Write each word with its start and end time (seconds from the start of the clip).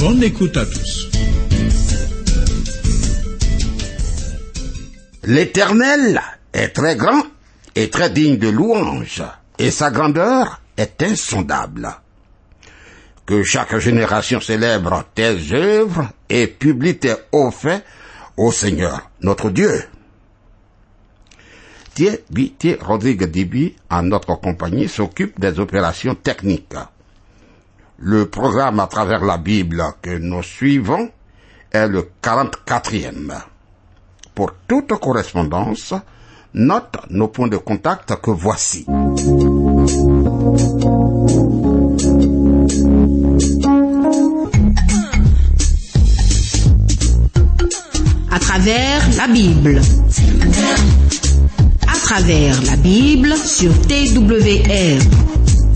Bonne 0.00 0.22
écoute 0.22 0.56
à 0.56 0.64
tous. 0.64 1.10
L'Éternel 5.24 6.22
est 6.54 6.68
très 6.68 6.96
grand 6.96 7.22
et 7.74 7.90
très 7.90 8.08
digne 8.08 8.38
de 8.38 8.48
louange, 8.48 9.22
et 9.58 9.70
sa 9.70 9.90
grandeur 9.90 10.62
est 10.78 11.02
insondable. 11.02 11.90
Que 13.26 13.42
chaque 13.42 13.76
génération 13.76 14.40
célèbre 14.40 15.04
tes 15.14 15.36
œuvres 15.52 16.08
et 16.30 16.46
publie 16.46 16.96
tes 16.96 17.16
hauts 17.32 17.50
faits 17.50 17.84
au 18.38 18.50
Seigneur, 18.52 19.10
notre 19.20 19.50
Dieu. 19.50 19.84
Thierry 21.94 22.78
Rodrigue 22.80 23.24
Dibi, 23.24 23.76
en 23.90 24.04
notre 24.04 24.34
compagnie, 24.36 24.88
s'occupe 24.88 25.38
des 25.38 25.60
opérations 25.60 26.14
techniques. 26.14 26.74
Le 28.02 28.30
programme 28.30 28.80
à 28.80 28.86
travers 28.86 29.22
la 29.22 29.36
Bible 29.36 29.84
que 30.00 30.16
nous 30.16 30.42
suivons 30.42 31.10
est 31.70 31.86
le 31.86 32.10
44e. 32.22 33.34
Pour 34.34 34.52
toute 34.66 34.94
correspondance, 34.98 35.92
note 36.54 36.96
nos 37.10 37.28
points 37.28 37.48
de 37.48 37.58
contact 37.58 38.16
que 38.22 38.30
voici. 38.30 38.86
À 48.30 48.38
travers 48.38 49.02
la 49.18 49.26
Bible. 49.26 49.82
À 51.86 51.98
travers 51.98 52.62
la 52.62 52.76
Bible 52.76 53.34
sur 53.36 53.72
TWR. 53.82 55.59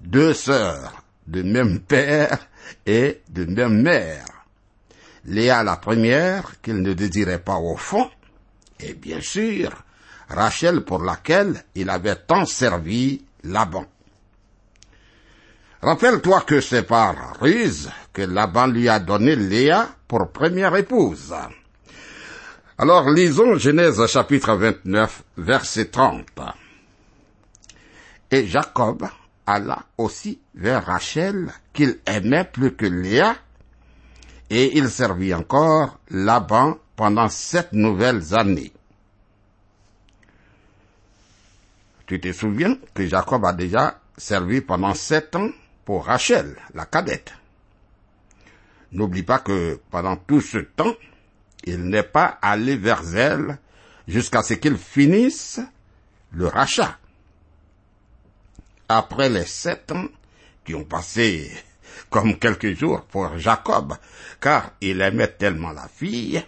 deux 0.00 0.34
sœurs 0.34 1.02
de 1.26 1.42
même 1.42 1.80
père 1.80 2.46
et 2.86 3.22
de 3.28 3.44
même 3.44 3.82
mère. 3.82 4.33
Léa 5.26 5.62
la 5.62 5.76
première, 5.76 6.60
qu'il 6.60 6.82
ne 6.82 6.92
désirait 6.92 7.38
pas 7.38 7.56
au 7.56 7.76
fond, 7.76 8.10
et 8.80 8.94
bien 8.94 9.20
sûr, 9.20 9.70
Rachel 10.28 10.82
pour 10.82 11.02
laquelle 11.02 11.64
il 11.74 11.88
avait 11.90 12.16
tant 12.16 12.44
servi 12.44 13.24
Laban. 13.44 13.86
Rappelle-toi 15.82 16.40
que 16.42 16.60
c'est 16.60 16.84
par 16.84 17.38
ruse 17.40 17.90
que 18.12 18.22
Laban 18.22 18.68
lui 18.68 18.88
a 18.88 19.00
donné 19.00 19.36
Léa 19.36 19.88
pour 20.08 20.30
première 20.32 20.74
épouse. 20.76 21.34
Alors 22.78 23.10
lisons 23.10 23.56
Genèse 23.56 24.04
chapitre 24.06 24.54
29, 24.54 25.22
verset 25.36 25.86
30. 25.86 26.26
Et 28.30 28.46
Jacob 28.46 29.06
alla 29.46 29.84
aussi 29.98 30.40
vers 30.54 30.86
Rachel 30.86 31.52
qu'il 31.72 31.98
aimait 32.06 32.48
plus 32.50 32.74
que 32.74 32.86
Léa, 32.86 33.36
et 34.50 34.76
il 34.76 34.88
servit 34.88 35.34
encore 35.34 35.98
Laban 36.10 36.78
pendant 36.96 37.28
sept 37.28 37.72
nouvelles 37.72 38.34
années. 38.34 38.72
Tu 42.06 42.20
te 42.20 42.32
souviens 42.32 42.76
que 42.92 43.06
Jacob 43.06 43.44
a 43.44 43.52
déjà 43.52 44.00
servi 44.16 44.60
pendant 44.60 44.94
sept 44.94 45.34
ans 45.36 45.48
pour 45.84 46.06
Rachel, 46.06 46.56
la 46.74 46.86
cadette. 46.86 47.32
N'oublie 48.92 49.22
pas 49.22 49.38
que 49.40 49.80
pendant 49.90 50.16
tout 50.16 50.40
ce 50.40 50.58
temps, 50.58 50.94
il 51.64 51.84
n'est 51.84 52.02
pas 52.02 52.38
allé 52.42 52.76
vers 52.76 53.16
elle 53.16 53.58
jusqu'à 54.06 54.42
ce 54.42 54.54
qu'il 54.54 54.76
finisse 54.76 55.60
le 56.32 56.46
rachat. 56.46 56.98
Après 58.88 59.30
les 59.30 59.46
sept 59.46 59.90
ans 59.92 60.06
qui 60.64 60.74
ont 60.74 60.84
passé 60.84 61.50
comme 62.14 62.38
quelques 62.38 62.78
jours 62.78 63.02
pour 63.02 63.38
Jacob, 63.38 63.94
car 64.40 64.70
il 64.80 65.00
aimait 65.00 65.32
tellement 65.32 65.72
la 65.72 65.88
fille, 65.88 66.40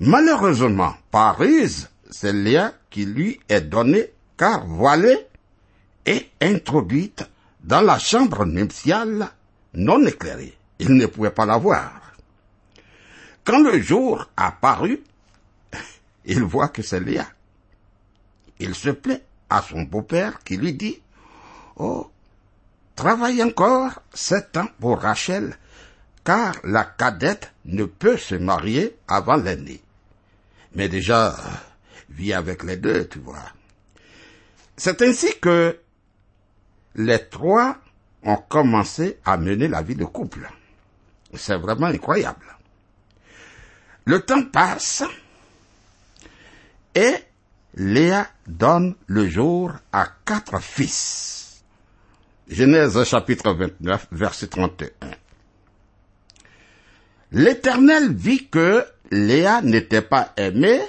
malheureusement, 0.00 0.94
par 1.12 1.38
ruse, 1.38 1.88
c'est 2.10 2.32
Léa 2.32 2.72
qui 2.90 3.04
lui 3.04 3.38
est 3.48 3.60
donné, 3.60 4.10
car 4.36 4.66
voilée 4.66 5.28
et 6.04 6.28
introduite 6.40 7.22
dans 7.62 7.82
la 7.82 8.00
chambre 8.00 8.44
nuptiale 8.44 9.30
non 9.74 10.04
éclairée. 10.04 10.58
Il 10.80 10.94
ne 10.94 11.06
pouvait 11.06 11.30
pas 11.30 11.46
la 11.46 11.56
voir. 11.56 11.92
Quand 13.44 13.62
le 13.62 13.80
jour 13.80 14.26
apparut, 14.36 15.04
il 16.24 16.42
voit 16.42 16.68
que 16.68 16.82
c'est 16.82 16.98
Léa. 16.98 17.28
Il 18.58 18.74
se 18.74 18.90
plaît 18.90 19.22
à 19.50 19.62
son 19.62 19.82
beau-père 19.82 20.42
qui 20.42 20.56
lui 20.56 20.74
dit, 20.74 21.00
Oh, 21.76 22.10
travaille 23.00 23.42
encore 23.42 24.02
sept 24.12 24.58
ans 24.58 24.68
pour 24.78 25.00
Rachel, 25.00 25.56
car 26.22 26.54
la 26.64 26.84
cadette 26.84 27.50
ne 27.64 27.86
peut 27.86 28.18
se 28.18 28.34
marier 28.34 28.94
avant 29.08 29.36
l'aînée. 29.36 29.80
Mais 30.74 30.90
déjà, 30.90 31.34
vis 32.10 32.34
avec 32.34 32.62
les 32.62 32.76
deux, 32.76 33.08
tu 33.08 33.18
vois. 33.20 33.52
C'est 34.76 35.00
ainsi 35.00 35.40
que 35.40 35.80
les 36.94 37.26
trois 37.30 37.78
ont 38.22 38.36
commencé 38.36 39.18
à 39.24 39.38
mener 39.38 39.66
la 39.66 39.80
vie 39.80 39.96
de 39.96 40.04
couple. 40.04 40.46
C'est 41.32 41.56
vraiment 41.56 41.86
incroyable. 41.86 42.54
Le 44.04 44.20
temps 44.20 44.44
passe 44.44 45.04
et 46.94 47.14
Léa 47.76 48.26
donne 48.46 48.94
le 49.06 49.26
jour 49.26 49.72
à 49.90 50.06
quatre 50.26 50.60
fils. 50.60 51.39
Genèse 52.50 53.04
chapitre 53.04 53.52
29, 53.52 54.08
verset 54.10 54.48
31. 54.48 54.90
L'Éternel 57.30 58.12
vit 58.12 58.48
que 58.48 58.84
Léa 59.12 59.62
n'était 59.62 60.02
pas 60.02 60.32
aimée 60.36 60.80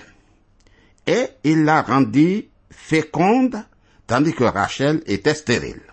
et 1.06 1.28
il 1.44 1.64
la 1.64 1.84
rendit 1.84 2.50
féconde 2.72 3.64
tandis 4.08 4.34
que 4.34 4.44
Rachel 4.44 5.04
était 5.06 5.36
stérile. 5.36 5.84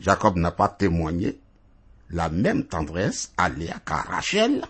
Jacob 0.00 0.38
n'a 0.38 0.50
pas 0.50 0.70
témoigné 0.70 1.38
la 2.08 2.30
même 2.30 2.64
tendresse 2.64 3.34
à 3.36 3.50
Léa 3.50 3.80
qu'à 3.84 3.96
Rachel, 3.96 4.64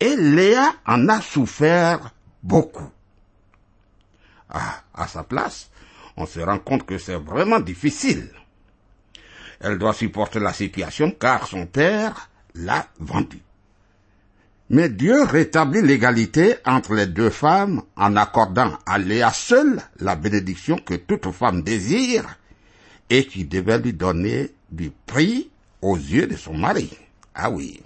et 0.00 0.16
Léa 0.16 0.74
en 0.84 1.08
a 1.08 1.20
souffert 1.20 2.12
beaucoup. 2.42 2.90
Ah, 4.48 4.82
à 4.92 5.06
sa 5.06 5.22
place, 5.22 5.70
on 6.16 6.26
se 6.26 6.40
rend 6.40 6.58
compte 6.58 6.86
que 6.86 6.98
c'est 6.98 7.16
vraiment 7.16 7.60
difficile. 7.60 8.30
Elle 9.60 9.78
doit 9.78 9.92
supporter 9.92 10.40
la 10.40 10.52
situation 10.52 11.10
car 11.10 11.46
son 11.46 11.66
père 11.66 12.30
l'a 12.54 12.86
vendue. 12.98 13.42
Mais 14.70 14.88
Dieu 14.88 15.24
rétablit 15.24 15.82
l'égalité 15.82 16.54
entre 16.64 16.94
les 16.94 17.06
deux 17.06 17.30
femmes 17.30 17.82
en 17.96 18.16
accordant 18.16 18.78
à 18.86 18.98
Léa 18.98 19.32
seule 19.32 19.80
la 19.98 20.14
bénédiction 20.14 20.76
que 20.76 20.94
toute 20.94 21.30
femme 21.32 21.62
désire 21.62 22.38
et 23.10 23.26
qui 23.26 23.44
devait 23.44 23.80
lui 23.80 23.92
donner 23.92 24.54
du 24.70 24.92
prix 25.06 25.50
aux 25.82 25.96
yeux 25.96 26.28
de 26.28 26.36
son 26.36 26.54
mari. 26.54 26.96
Ah 27.34 27.50
oui. 27.50 27.82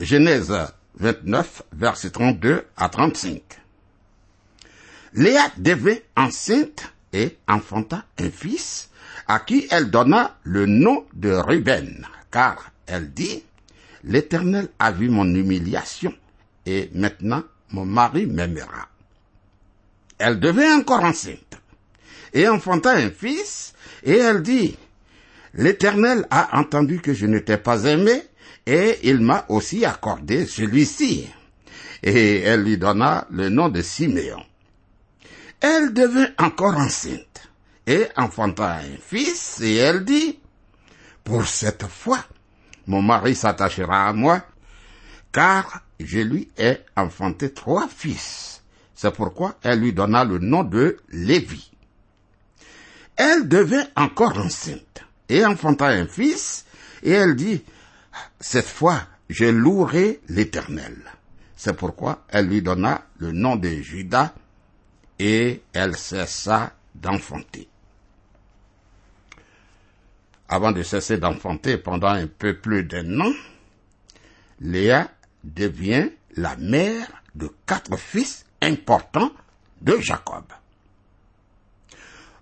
Genèse 0.00 0.52
29, 0.96 1.62
verset 1.72 2.10
32 2.10 2.64
à 2.76 2.88
35. 2.88 3.40
Léa 5.14 5.42
devint 5.56 5.98
enceinte 6.16 6.92
et 7.14 7.38
enfanta 7.48 8.04
un 8.18 8.30
fils 8.30 8.90
à 9.28 9.38
qui 9.38 9.66
elle 9.70 9.90
donna 9.90 10.36
le 10.42 10.66
nom 10.66 11.06
de 11.14 11.30
Ruben, 11.30 12.06
car 12.30 12.70
elle 12.86 13.12
dit, 13.12 13.42
L'Éternel 14.06 14.68
a 14.78 14.90
vu 14.90 15.08
mon 15.08 15.24
humiliation 15.34 16.12
et 16.66 16.90
maintenant 16.92 17.42
mon 17.70 17.86
mari 17.86 18.26
m'aimera. 18.26 18.88
Elle 20.18 20.40
devint 20.40 20.78
encore 20.78 21.04
enceinte 21.04 21.58
et 22.34 22.46
enfanta 22.48 22.90
un 22.90 23.10
fils 23.10 23.72
et 24.02 24.18
elle 24.18 24.42
dit, 24.42 24.76
L'Éternel 25.54 26.26
a 26.30 26.58
entendu 26.58 27.00
que 27.00 27.14
je 27.14 27.26
ne 27.26 27.38
t'ai 27.38 27.56
pas 27.56 27.84
aimé 27.84 28.22
et 28.66 28.98
il 29.04 29.20
m'a 29.20 29.46
aussi 29.48 29.84
accordé 29.84 30.46
celui-ci. 30.46 31.28
Et 32.02 32.40
elle 32.40 32.64
lui 32.64 32.76
donna 32.76 33.26
le 33.30 33.48
nom 33.48 33.68
de 33.68 33.80
Siméon. 33.80 34.42
Elle 35.66 35.94
devint 35.94 36.28
encore 36.36 36.76
enceinte 36.76 37.48
et 37.86 38.06
enfanta 38.18 38.80
un 38.80 38.98
fils 39.00 39.62
et 39.62 39.76
elle 39.76 40.04
dit, 40.04 40.38
Pour 41.24 41.46
cette 41.46 41.86
fois, 41.86 42.22
mon 42.86 43.00
mari 43.00 43.34
s'attachera 43.34 44.08
à 44.08 44.12
moi, 44.12 44.42
car 45.32 45.80
je 45.98 46.18
lui 46.18 46.50
ai 46.58 46.80
enfanté 46.98 47.50
trois 47.54 47.88
fils. 47.88 48.60
C'est 48.94 49.14
pourquoi 49.14 49.56
elle 49.62 49.80
lui 49.80 49.94
donna 49.94 50.22
le 50.26 50.38
nom 50.38 50.64
de 50.64 50.98
Lévi. 51.08 51.72
Elle 53.16 53.48
devint 53.48 53.86
encore 53.96 54.36
enceinte 54.36 55.02
et 55.30 55.46
enfanta 55.46 55.86
un 55.86 56.06
fils, 56.06 56.66
et 57.02 57.12
elle 57.12 57.36
dit, 57.36 57.64
cette 58.38 58.68
fois, 58.68 59.00
je 59.30 59.46
louerai 59.46 60.20
l'Éternel. 60.28 60.94
C'est 61.56 61.74
pourquoi 61.74 62.22
elle 62.28 62.48
lui 62.48 62.60
donna 62.60 63.06
le 63.16 63.32
nom 63.32 63.56
de 63.56 63.70
Judas, 63.70 64.34
et 65.18 65.62
elle 65.72 65.96
cessa 65.96 66.72
d'enfanter. 66.94 67.68
Avant 70.48 70.72
de 70.72 70.82
cesser 70.82 71.18
d'enfanter 71.18 71.78
pendant 71.78 72.08
un 72.08 72.26
peu 72.26 72.56
plus 72.58 72.84
d'un 72.84 73.20
an, 73.20 73.32
Léa 74.60 75.10
devient 75.42 76.10
la 76.36 76.56
mère 76.56 77.06
de 77.34 77.50
quatre 77.66 77.96
fils 77.98 78.44
importants 78.60 79.32
de 79.80 79.96
Jacob. 79.98 80.44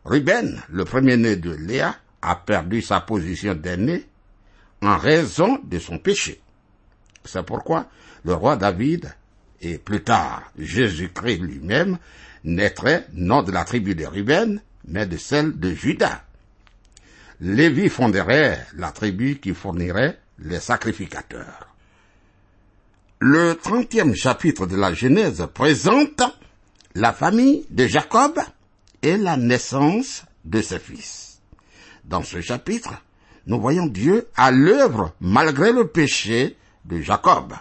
Ruben, 0.04 0.60
le 0.68 0.84
premier-né 0.84 1.36
de 1.36 1.52
Léa, 1.52 1.96
a 2.20 2.36
perdu 2.36 2.82
sa 2.82 3.00
position 3.00 3.54
d'aîné 3.54 4.06
en 4.80 4.96
raison 4.96 5.60
de 5.64 5.78
son 5.78 5.98
péché. 5.98 6.40
C'est 7.25 7.44
pourquoi 7.44 7.86
le 8.25 8.34
roi 8.34 8.56
David 8.56 9.14
et 9.60 9.78
plus 9.78 10.02
tard 10.02 10.42
Jésus-Christ 10.58 11.38
lui-même 11.38 11.98
naîtrait 12.44 13.06
non 13.14 13.42
de 13.42 13.52
la 13.52 13.64
tribu 13.64 13.94
de 13.94 14.04
Ruben, 14.04 14.60
mais 14.86 15.06
de 15.06 15.16
celle 15.16 15.58
de 15.58 15.70
Judas. 15.72 16.22
Lévi 17.40 17.88
fonderait 17.88 18.66
la 18.76 18.90
tribu 18.90 19.38
qui 19.38 19.54
fournirait 19.54 20.18
les 20.38 20.60
sacrificateurs. 20.60 21.68
Le 23.20 23.54
trentième 23.54 24.14
chapitre 24.14 24.66
de 24.66 24.76
la 24.76 24.94
Genèse 24.94 25.46
présente 25.54 26.22
la 26.94 27.12
famille 27.12 27.64
de 27.70 27.86
Jacob 27.86 28.38
et 29.02 29.16
la 29.16 29.36
naissance 29.36 30.24
de 30.44 30.60
ses 30.60 30.78
fils. 30.78 31.40
Dans 32.04 32.22
ce 32.22 32.40
chapitre, 32.40 32.94
nous 33.46 33.60
voyons 33.60 33.86
Dieu 33.86 34.28
à 34.36 34.50
l'œuvre 34.50 35.14
malgré 35.20 35.72
le 35.72 35.86
péché 35.86 36.56
de 36.84 37.00
Jacob. 37.00 37.54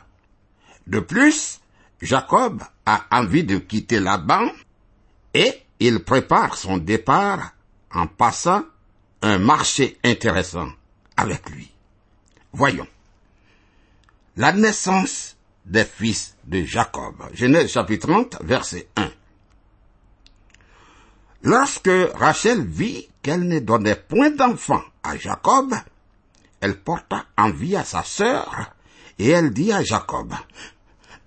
De 0.88 1.00
plus, 1.00 1.60
Jacob 2.02 2.64
a 2.86 3.06
envie 3.12 3.44
de 3.44 3.58
quitter 3.58 4.00
Laban 4.00 4.48
et 5.34 5.64
il 5.80 6.04
prépare 6.04 6.58
son 6.58 6.78
départ 6.78 7.54
en 7.94 8.08
passant 8.08 8.64
un 9.22 9.38
marché 9.38 9.98
intéressant 10.04 10.70
avec 11.18 11.50
lui. 11.50 11.72
Voyons. 12.54 12.88
La 14.38 14.54
naissance 14.54 15.36
des 15.66 15.86
fils 15.86 16.36
de 16.46 16.64
Jacob. 16.64 17.16
Genèse 17.34 17.72
chapitre 17.72 18.08
30, 18.08 18.38
verset 18.42 18.88
1. 18.96 19.10
Lorsque 21.44 21.90
Rachel 22.16 22.64
vit 22.66 23.10
qu'elle 23.22 23.48
ne 23.48 23.60
donnait 23.60 23.96
point 23.96 24.32
d'enfant 24.32 24.82
à 25.04 25.18
Jacob, 25.18 25.74
elle 26.60 26.78
porta 26.80 27.26
envie 27.38 27.76
à 27.76 27.84
sa 27.84 28.04
sœur 28.04 28.74
et 29.18 29.30
elle 29.30 29.52
dit 29.52 29.72
à 29.72 29.84
Jacob, 29.84 30.34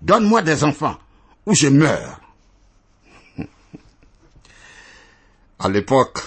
Donne-moi 0.01 0.41
des 0.41 0.63
enfants 0.63 0.97
ou 1.45 1.53
je 1.53 1.67
meurs. 1.67 2.19
À 5.57 5.69
l'époque, 5.69 6.19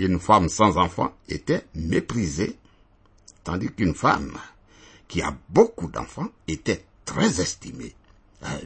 une 0.00 0.18
femme 0.18 0.48
sans 0.48 0.76
enfant 0.76 1.14
était 1.28 1.64
méprisée, 1.74 2.56
tandis 3.44 3.70
qu'une 3.72 3.94
femme 3.94 4.36
qui 5.06 5.22
a 5.22 5.36
beaucoup 5.48 5.88
d'enfants 5.88 6.28
était 6.48 6.84
très 7.04 7.40
estimée. 7.40 7.94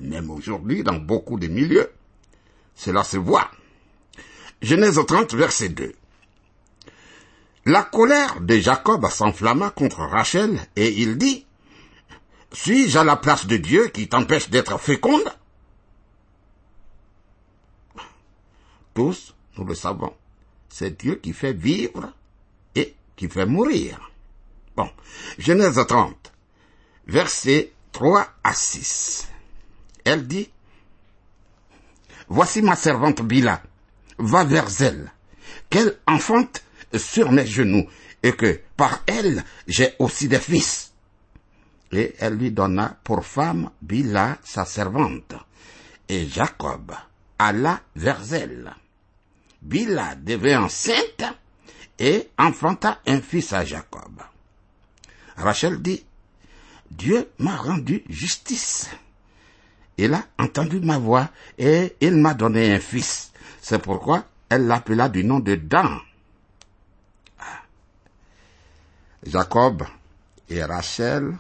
Même 0.01 0.31
aujourd'hui, 0.31 0.83
dans 0.83 0.95
beaucoup 0.95 1.39
de 1.39 1.49
milieux, 1.49 1.93
cela 2.75 3.05
se 3.05 3.19
voit. 3.19 3.51
Genèse 4.63 4.99
30, 5.07 5.35
verset 5.35 5.69
2. 5.69 5.95
La 7.67 7.83
colère 7.83 8.41
de 8.41 8.57
Jacob 8.57 9.07
s'enflamma 9.11 9.71
contre 9.71 9.99
Rachel 9.99 10.59
et 10.77 10.93
il 11.03 11.19
dit, 11.19 11.45
Suis-je 12.53 12.99
à 12.99 13.05
la 13.05 13.17
place 13.17 13.47
de 13.47 13.59
Dieu 13.59 13.89
qui 13.89 14.09
t'empêche 14.09 14.49
d'être 14.49 14.79
féconde? 14.81 15.29
Tous, 18.95 19.36
nous 19.57 19.65
le 19.65 19.75
savons, 19.75 20.15
c'est 20.69 20.99
Dieu 21.01 21.17
qui 21.17 21.33
fait 21.33 21.53
vivre 21.53 22.13
et 22.75 22.95
qui 23.17 23.29
fait 23.29 23.47
mourir. 23.47 24.11
Bon, 24.77 24.91
Genèse 25.39 25.81
30, 25.87 26.33
versets 27.07 27.73
3 27.93 28.27
à 28.45 28.53
6. 28.53 29.29
Elle 30.05 30.27
dit, 30.27 30.51
Voici 32.29 32.61
ma 32.61 32.77
servante 32.77 33.23
Bila, 33.23 33.63
va 34.19 34.45
vers 34.45 34.69
elle, 34.81 35.13
qu'elle 35.71 35.99
enfante 36.07 36.63
sur 36.95 37.31
mes 37.31 37.47
genoux, 37.47 37.87
et 38.23 38.33
que 38.33 38.61
par 38.77 39.03
elle 39.07 39.45
j'ai 39.67 39.95
aussi 39.99 40.29
des 40.29 40.41
fils. 40.41 40.93
Et 41.93 42.15
elle 42.19 42.35
lui 42.35 42.51
donna 42.51 42.99
pour 43.05 43.25
femme 43.25 43.71
Bila, 43.81 44.39
sa 44.45 44.65
servante, 44.65 45.35
et 46.09 46.27
Jacob 46.27 46.93
alla 47.39 47.81
vers 47.95 48.33
elle. 48.33 48.75
Bila 49.67 50.15
devint 50.15 50.63
enceinte 50.63 51.25
et 51.99 52.31
enfanta 52.39 53.01
un 53.05 53.21
fils 53.21 53.53
à 53.53 53.65
Jacob. 53.65 54.23
Rachel 55.37 55.83
dit, 55.83 56.05
Dieu 56.89 57.29
m'a 57.39 57.57
rendu 57.57 58.05
justice. 58.09 58.89
Il 59.99 60.15
a 60.15 60.23
entendu 60.39 60.79
ma 60.79 60.99
voix 60.99 61.31
et 61.59 61.97
il 62.01 62.17
m'a 62.17 62.35
donné 62.35 62.75
un 62.75 62.79
fils. 62.79 63.33
C'est 63.61 63.83
pourquoi 63.83 64.25
elle 64.49 64.69
l'appela 64.69 65.09
du 65.09 65.25
nom 65.25 65.41
de 65.41 65.57
Dan. 65.57 65.99
Jacob 69.27 69.83
et 70.49 70.63
Rachel 70.63 71.37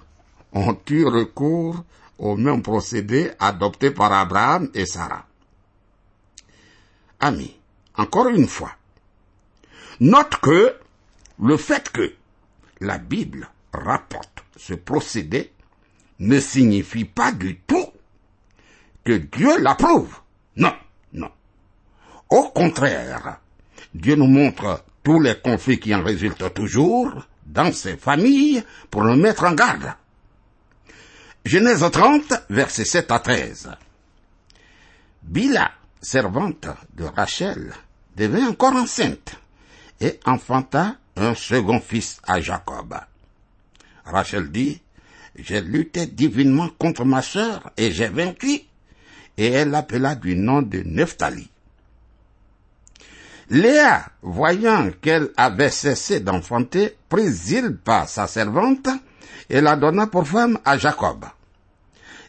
ont 0.52 0.76
eu 0.90 1.04
recours 1.04 1.85
au 2.18 2.37
même 2.37 2.62
procédé 2.62 3.30
adopté 3.38 3.92
par 3.92 4.12
Abraham 4.12 4.68
et 4.75 4.85
Sarah. 4.85 5.26
Amis, 7.21 7.56
encore 7.97 8.29
une 8.29 8.49
fois, 8.49 8.73
note 10.00 10.37
que 10.41 10.76
le 11.43 11.57
fait 11.57 11.91
que 11.91 12.15
la 12.81 12.99
Bible 12.99 13.49
rapporte 13.73 14.45
ce 14.57 14.75
procédé 14.75 15.53
ne 16.19 16.41
signifie 16.41 17.05
pas 17.05 17.33
du 17.33 17.59
tout 17.61 17.87
que 19.05 19.12
Dieu 19.12 19.59
l'approuve. 19.61 20.17
Non, 20.57 20.75
non. 21.12 21.31
Au 22.31 22.49
contraire, 22.50 23.41
Dieu 23.95 24.17
nous 24.17 24.26
montre 24.26 24.85
tous 25.03 25.21
les 25.21 25.38
conflits 25.38 25.79
qui 25.79 25.95
en 25.95 26.03
résultent 26.03 26.53
toujours 26.55 27.26
dans 27.45 27.73
ses 27.73 27.97
familles 27.97 28.65
pour 28.91 29.05
nous 29.05 29.17
mettre 29.17 29.45
en 29.45 29.53
garde. 29.53 29.95
Genèse 31.45 31.88
30, 31.93 32.35
versets 32.50 32.85
7 32.85 33.11
à 33.12 33.21
13. 33.21 33.71
Bila, 35.23 35.71
servante 36.00 36.67
de 36.95 37.05
Rachel, 37.05 37.73
devint 38.16 38.49
encore 38.49 38.75
enceinte 38.75 39.37
et 40.00 40.18
enfanta 40.25 40.96
un 41.16 41.35
second 41.35 41.80
fils 41.80 42.20
à 42.26 42.40
Jacob. 42.40 42.94
Rachel 44.04 44.50
dit, 44.50 44.80
j'ai 45.37 45.61
lutté 45.61 46.06
divinement 46.06 46.68
contre 46.78 47.04
ma 47.04 47.23
sœur 47.23 47.70
et 47.76 47.92
j'ai 47.92 48.08
vaincu. 48.08 48.62
Et 49.38 49.49
elle 49.49 49.70
l'appela 49.70 50.14
du 50.14 50.35
nom 50.35 50.62
de 50.62 50.78
Nephtali. 50.78 51.50
Léa, 53.50 54.06
voyant 54.23 54.90
qu'elle 55.02 55.30
avait 55.37 55.70
cessé 55.70 56.20
d'enfanter, 56.20 56.96
prit 57.08 57.28
Zilpa, 57.28 58.06
sa 58.06 58.26
servante, 58.26 58.88
et 59.49 59.61
la 59.61 59.76
donna 59.76 60.06
pour 60.06 60.26
femme 60.26 60.58
à 60.64 60.78
Jacob. 60.78 61.26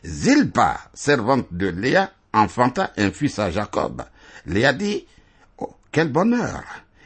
Zilpa, 0.05 0.79
servante 0.93 1.47
de 1.51 1.67
Léa, 1.67 2.11
enfanta 2.33 2.91
un 2.97 3.11
fils 3.11 3.39
à 3.39 3.49
Jacob. 3.49 4.03
Léa 4.45 4.73
dit, 4.73 5.07
quel 5.97 6.11
bonheur! 6.11 6.63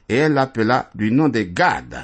Et 0.09 0.17
elle 0.17 0.33
l'appela 0.33 0.89
du 0.93 1.11
nom 1.11 1.29
de 1.29 1.43
Gad. 1.43 2.03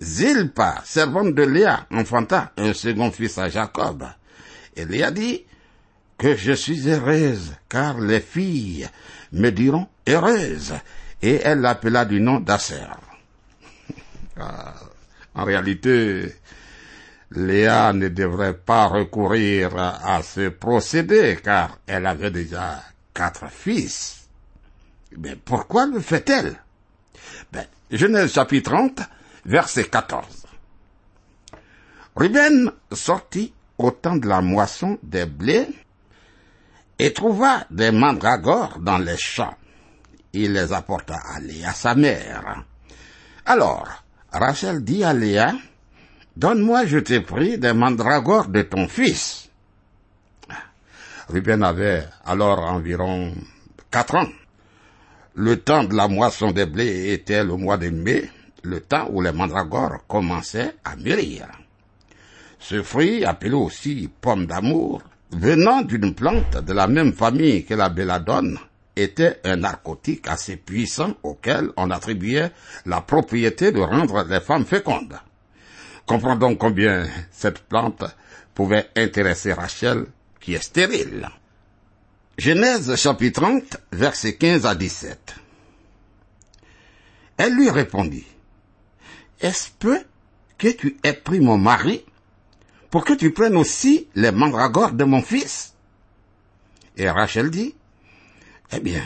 Zilpa, 0.00 0.80
servante 0.82 1.34
de 1.34 1.42
Léa, 1.42 1.86
enfanta 1.90 2.52
un 2.56 2.72
second 2.72 3.10
fils 3.10 3.36
à 3.36 3.50
Jacob. 3.50 4.06
Et 4.74 4.86
Léa 4.86 5.10
dit, 5.10 5.44
que 6.16 6.34
je 6.34 6.52
suis 6.52 6.88
heureuse, 6.88 7.52
car 7.68 8.00
les 8.00 8.20
filles 8.20 8.88
me 9.32 9.50
diront 9.50 9.88
heureuse. 10.08 10.72
Et 11.20 11.34
elle 11.44 11.60
l'appela 11.60 12.06
du 12.06 12.18
nom 12.18 12.40
d'Asser. 12.40 12.86
Ah, 14.40 14.72
en 15.34 15.44
réalité, 15.44 16.34
Léa 17.32 17.92
ne 17.92 18.08
devrait 18.08 18.56
pas 18.56 18.86
recourir 18.86 19.76
à 19.76 20.22
ce 20.22 20.48
procédé, 20.48 21.38
car 21.44 21.76
elle 21.86 22.06
avait 22.06 22.30
déjà 22.30 22.82
quatre 23.12 23.50
fils. 23.50 24.27
Mais 25.16 25.36
pourquoi 25.36 25.86
le 25.86 26.00
fait-elle? 26.00 26.56
Ben, 27.52 27.66
Genèse 27.90 28.32
chapitre 28.32 28.70
30, 28.72 29.00
verset 29.46 29.84
14. 29.84 30.46
Ruben 32.16 32.70
sortit 32.92 33.52
au 33.78 33.90
temps 33.90 34.16
de 34.16 34.28
la 34.28 34.40
moisson 34.40 34.98
des 35.02 35.24
blés 35.26 35.68
et 36.98 37.12
trouva 37.12 37.64
des 37.70 37.92
mandragores 37.92 38.78
dans 38.80 38.98
les 38.98 39.16
champs. 39.16 39.56
Il 40.32 40.52
les 40.52 40.72
apporta 40.72 41.14
à 41.14 41.40
Léa, 41.40 41.72
sa 41.72 41.94
mère. 41.94 42.64
Alors, 43.46 43.88
Rachel 44.32 44.84
dit 44.84 45.04
à 45.04 45.12
Léa, 45.12 45.52
Donne-moi, 46.36 46.86
je 46.86 46.98
t'ai 46.98 47.20
pris, 47.20 47.58
des 47.58 47.72
mandragores 47.72 48.48
de 48.48 48.62
ton 48.62 48.86
fils. 48.86 49.48
Ruben 51.28 51.62
avait 51.62 52.06
alors 52.24 52.60
environ 52.60 53.34
quatre 53.90 54.14
ans. 54.14 54.28
Le 55.40 55.56
temps 55.60 55.84
de 55.84 55.94
la 55.94 56.08
moisson 56.08 56.50
des 56.50 56.66
blés 56.66 57.12
était 57.12 57.44
le 57.44 57.54
mois 57.54 57.76
de 57.76 57.90
mai, 57.90 58.28
le 58.64 58.80
temps 58.80 59.08
où 59.12 59.22
les 59.22 59.30
mandragores 59.30 60.04
commençaient 60.08 60.74
à 60.84 60.96
mûrir. 60.96 61.46
Ce 62.58 62.82
fruit, 62.82 63.24
appelé 63.24 63.52
aussi 63.52 64.10
pomme 64.20 64.46
d'amour, 64.46 65.00
venant 65.30 65.82
d'une 65.82 66.12
plante 66.12 66.56
de 66.56 66.72
la 66.72 66.88
même 66.88 67.12
famille 67.12 67.64
que 67.64 67.74
la 67.74 67.88
belladone, 67.88 68.58
était 68.96 69.38
un 69.44 69.58
narcotique 69.58 70.26
assez 70.26 70.56
puissant 70.56 71.14
auquel 71.22 71.70
on 71.76 71.92
attribuait 71.92 72.50
la 72.84 73.00
propriété 73.00 73.70
de 73.70 73.78
rendre 73.78 74.24
les 74.28 74.40
femmes 74.40 74.66
fécondes. 74.66 75.20
Comprenons 76.04 76.34
donc 76.34 76.58
combien 76.58 77.06
cette 77.30 77.60
plante 77.60 78.02
pouvait 78.56 78.88
intéresser 78.96 79.52
Rachel, 79.52 80.06
qui 80.40 80.54
est 80.54 80.64
stérile. 80.64 81.28
Genèse 82.38 82.94
chapitre 82.94 83.40
30, 83.40 83.78
versets 83.90 84.36
15 84.36 84.64
à 84.64 84.76
17. 84.76 85.34
Elle 87.36 87.56
lui 87.56 87.68
répondit, 87.68 88.26
Est-ce 89.40 89.70
peu 89.76 89.98
que 90.56 90.68
tu 90.68 90.96
aies 91.02 91.14
pris 91.14 91.40
mon 91.40 91.58
mari 91.58 92.04
pour 92.90 93.04
que 93.04 93.14
tu 93.14 93.32
prennes 93.32 93.56
aussi 93.56 94.06
les 94.14 94.30
mandragores 94.30 94.92
de 94.92 95.02
mon 95.02 95.20
fils? 95.20 95.74
Et 96.96 97.10
Rachel 97.10 97.50
dit, 97.50 97.74
Eh 98.70 98.78
bien, 98.78 99.02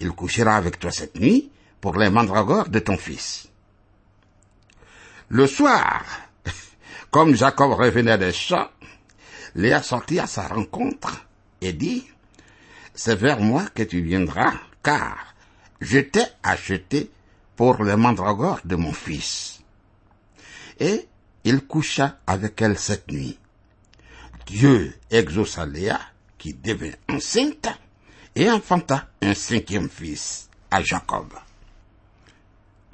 il 0.00 0.10
couchera 0.12 0.56
avec 0.56 0.78
toi 0.78 0.90
cette 0.90 1.20
nuit 1.20 1.50
pour 1.82 1.98
les 1.98 2.08
mandragores 2.08 2.70
de 2.70 2.78
ton 2.78 2.96
fils. 2.96 3.50
Le 5.28 5.46
soir, 5.46 6.06
comme 7.10 7.34
Jacob 7.34 7.72
revenait 7.72 8.16
des 8.16 8.32
champs, 8.32 8.70
Léa 9.54 9.82
sortit 9.82 10.20
à 10.20 10.26
sa 10.26 10.48
rencontre 10.48 11.26
et 11.60 11.74
dit, 11.74 12.06
C'est 13.02 13.16
vers 13.16 13.40
moi 13.40 13.64
que 13.74 13.82
tu 13.82 14.02
viendras, 14.02 14.52
car 14.82 15.34
je 15.80 16.00
t'ai 16.00 16.26
acheté 16.42 17.10
pour 17.56 17.82
les 17.82 17.96
mandragores 17.96 18.60
de 18.66 18.76
mon 18.76 18.92
fils. 18.92 19.62
Et 20.78 21.08
il 21.44 21.62
coucha 21.62 22.18
avec 22.26 22.60
elle 22.60 22.78
cette 22.78 23.10
nuit. 23.10 23.38
Dieu 24.44 24.94
exauça 25.10 25.64
Léa, 25.64 25.98
qui 26.36 26.52
devint 26.52 26.92
enceinte, 27.08 27.68
et 28.36 28.50
enfanta 28.50 29.08
un 29.22 29.32
cinquième 29.32 29.88
fils 29.88 30.50
à 30.70 30.82
Jacob. 30.82 31.32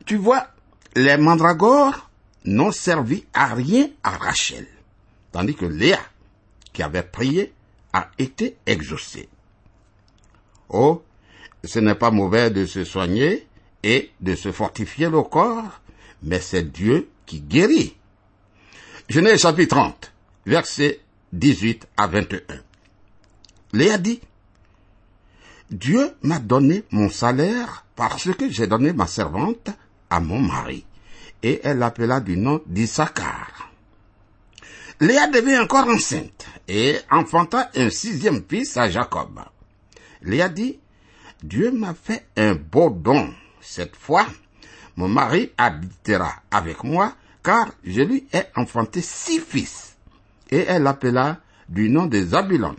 Tu 0.05 0.15
vois, 0.15 0.47
les 0.95 1.17
mandragores 1.17 2.09
n'ont 2.45 2.71
servi 2.71 3.25
à 3.35 3.55
rien 3.55 3.91
à 4.05 4.11
Rachel, 4.11 4.69
tandis 5.33 5.57
que 5.57 5.67
Léa, 5.67 5.99
qui 6.73 6.85
avait 6.85 7.03
prié, 7.03 7.53
a 7.93 8.09
été 8.19 8.57
exaucée. 8.67 9.29
Oh, 10.69 11.03
ce 11.65 11.79
n'est 11.79 11.95
pas 11.95 12.11
mauvais 12.11 12.51
de 12.51 12.67
se 12.67 12.85
soigner 12.85 13.47
et 13.83 14.11
de 14.21 14.35
se 14.35 14.53
fortifier 14.53 15.09
le 15.09 15.23
corps, 15.23 15.81
mais 16.23 16.41
c'est 16.41 16.71
Dieu 16.71 17.09
qui 17.25 17.41
guérit. 17.41 17.97
Genèse 19.09 19.43
chapitre 19.43 19.77
30, 19.77 20.13
versets 20.47 21.01
18 21.33 21.87
à 21.97 22.07
21. 22.07 22.41
Léa 23.73 23.99
dit, 23.99 24.21
Dieu 25.71 26.13
m'a 26.23 26.39
donné 26.39 26.85
mon 26.91 27.09
salaire 27.09 27.85
parce 27.95 28.33
que 28.33 28.51
j'ai 28.51 28.67
donné 28.67 28.93
ma 28.93 29.07
servante 29.07 29.71
à 30.11 30.21
mon 30.21 30.41
mari 30.41 30.85
et 31.43 31.61
elle 31.65 31.79
l'appela 31.79 32.21
du 32.21 32.37
nom 32.37 32.61
d'Issachar. 32.67 33.71
Léa 35.01 35.27
devint 35.29 35.63
encore 35.63 35.89
enceinte 35.89 36.47
et 36.69 36.97
enfanta 37.11 37.71
un 37.75 37.91
sixième 37.91 38.43
fils 38.49 38.77
à 38.77 38.89
Jacob. 38.89 39.41
Léa 40.27 40.49
dit, 40.49 40.79
Dieu 41.43 41.71
m'a 41.71 41.95
fait 41.95 42.27
un 42.37 42.55
beau 42.55 42.91
don. 42.91 43.33
Cette 43.61 43.97
fois, 43.97 44.27
mon 44.97 45.09
mari 45.09 45.53
habitera 45.57 46.43
avec 46.51 46.85
moi, 46.85 47.15
car 47.43 47.69
je 47.85 48.03
lui 48.03 48.27
ai 48.33 48.43
enfanté 48.57 49.01
six 49.01 49.41
fils. 49.41 49.97
Et 50.51 50.65
elle 50.67 50.83
l'appela 50.83 51.41
du 51.69 51.89
nom 51.89 52.07
de 52.07 52.21
Zabulon. 52.21 52.77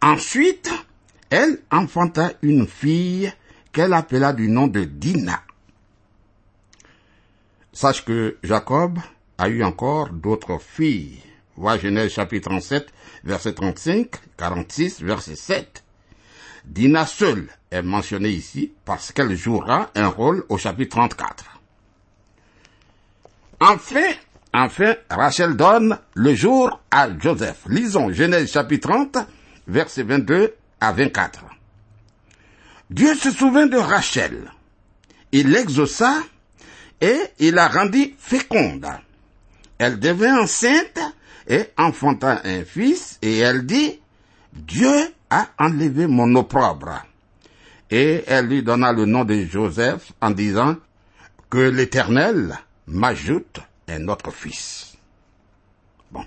Ensuite, 0.00 0.70
elle 1.30 1.60
enfanta 1.70 2.32
une 2.42 2.66
fille 2.66 3.32
qu'elle 3.72 3.92
appela 3.92 4.32
du 4.32 4.48
nom 4.48 4.68
de 4.68 4.84
Dina. 4.84 5.42
Sache 7.72 8.04
que 8.04 8.36
Jacob 8.42 8.98
a 9.38 9.48
eu 9.48 9.62
encore 9.62 10.10
d'autres 10.10 10.60
filles. 10.60 11.20
Vois 11.56 11.78
Genèse 11.78 12.12
chapitre 12.12 12.48
37, 12.50 12.92
verset 13.24 13.54
35, 13.54 14.08
46, 14.36 15.02
verset 15.02 15.36
7. 15.36 15.85
Dina 16.66 17.06
seule 17.06 17.48
est 17.70 17.82
mentionnée 17.82 18.30
ici 18.30 18.72
parce 18.84 19.12
qu'elle 19.12 19.36
jouera 19.36 19.90
un 19.94 20.08
rôle 20.08 20.44
au 20.48 20.58
chapitre 20.58 20.96
34. 20.96 21.44
Enfin, 23.60 24.12
enfin, 24.52 24.94
Rachel 25.08 25.56
donne 25.56 25.98
le 26.14 26.34
jour 26.34 26.80
à 26.90 27.08
Joseph. 27.18 27.62
Lisons 27.68 28.12
Genèse 28.12 28.52
chapitre 28.52 28.88
30, 28.88 29.18
verset 29.68 30.02
22 30.02 30.54
à 30.80 30.92
24. 30.92 31.44
Dieu 32.90 33.14
se 33.14 33.30
souvint 33.30 33.66
de 33.66 33.78
Rachel. 33.78 34.52
Il 35.32 35.50
l'exauça 35.50 36.18
et 37.00 37.18
il 37.38 37.54
la 37.54 37.68
rendit 37.68 38.14
féconde. 38.18 38.86
Elle 39.78 39.98
devint 39.98 40.42
enceinte 40.42 40.98
et 41.48 41.64
enfanta 41.76 42.40
un 42.44 42.64
fils, 42.64 43.18
et 43.22 43.38
elle 43.38 43.66
dit, 43.66 44.00
Dieu 44.56 45.14
a 45.30 45.48
enlevé 45.58 46.06
mon 46.06 46.34
opprobre. 46.34 47.02
Et 47.90 48.24
elle 48.26 48.46
lui 48.46 48.62
donna 48.62 48.92
le 48.92 49.04
nom 49.04 49.24
de 49.24 49.44
Joseph 49.44 50.12
en 50.20 50.30
disant, 50.30 50.76
que 51.48 51.58
l'Éternel 51.58 52.58
m'ajoute 52.86 53.60
un 53.88 54.08
autre 54.08 54.30
fils. 54.32 54.96
Bon. 56.10 56.24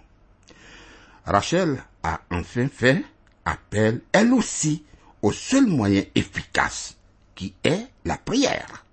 Rachel 1.25 1.83
a 2.03 2.21
enfin 2.31 2.67
fait 2.67 3.03
appel, 3.45 4.01
elle 4.11 4.33
aussi, 4.33 4.85
au 5.21 5.31
seul 5.31 5.65
moyen 5.65 6.03
efficace, 6.15 6.97
qui 7.35 7.53
est 7.63 7.87
la 8.05 8.17
prière. 8.17 8.85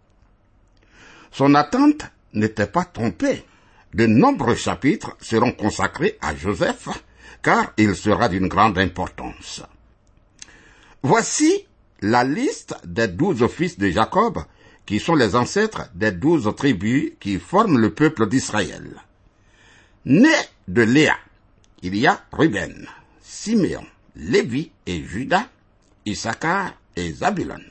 Son 1.30 1.54
attente 1.54 2.06
n'était 2.32 2.66
pas 2.66 2.84
trompée. 2.84 3.44
De 3.94 4.06
nombreux 4.06 4.56
chapitres 4.56 5.16
seront 5.20 5.52
consacrés 5.52 6.18
à 6.20 6.34
Joseph, 6.34 6.88
car 7.42 7.72
il 7.76 7.94
sera 7.94 8.28
d'une 8.28 8.48
grande 8.48 8.78
importance. 8.78 9.62
Voici 11.02 11.66
la 12.00 12.24
liste 12.24 12.74
des 12.84 13.08
douze 13.08 13.46
fils 13.48 13.78
de 13.78 13.88
Jacob, 13.90 14.44
qui 14.84 15.00
sont 15.00 15.14
les 15.14 15.34
ancêtres 15.34 15.90
des 15.94 16.12
douze 16.12 16.50
tribus 16.56 17.12
qui 17.20 17.38
forment 17.38 17.78
le 17.78 17.92
peuple 17.92 18.28
d'Israël. 18.28 19.02
Né 20.04 20.30
de 20.68 20.82
Léa, 20.82 21.16
il 21.82 21.96
y 21.96 22.06
a 22.06 22.20
Ruben, 22.32 22.86
Siméon, 23.20 23.84
Lévi 24.14 24.70
et 24.86 25.02
Judas, 25.02 25.48
Issachar 26.04 26.74
et 26.94 27.12
Zabulon. 27.12 27.62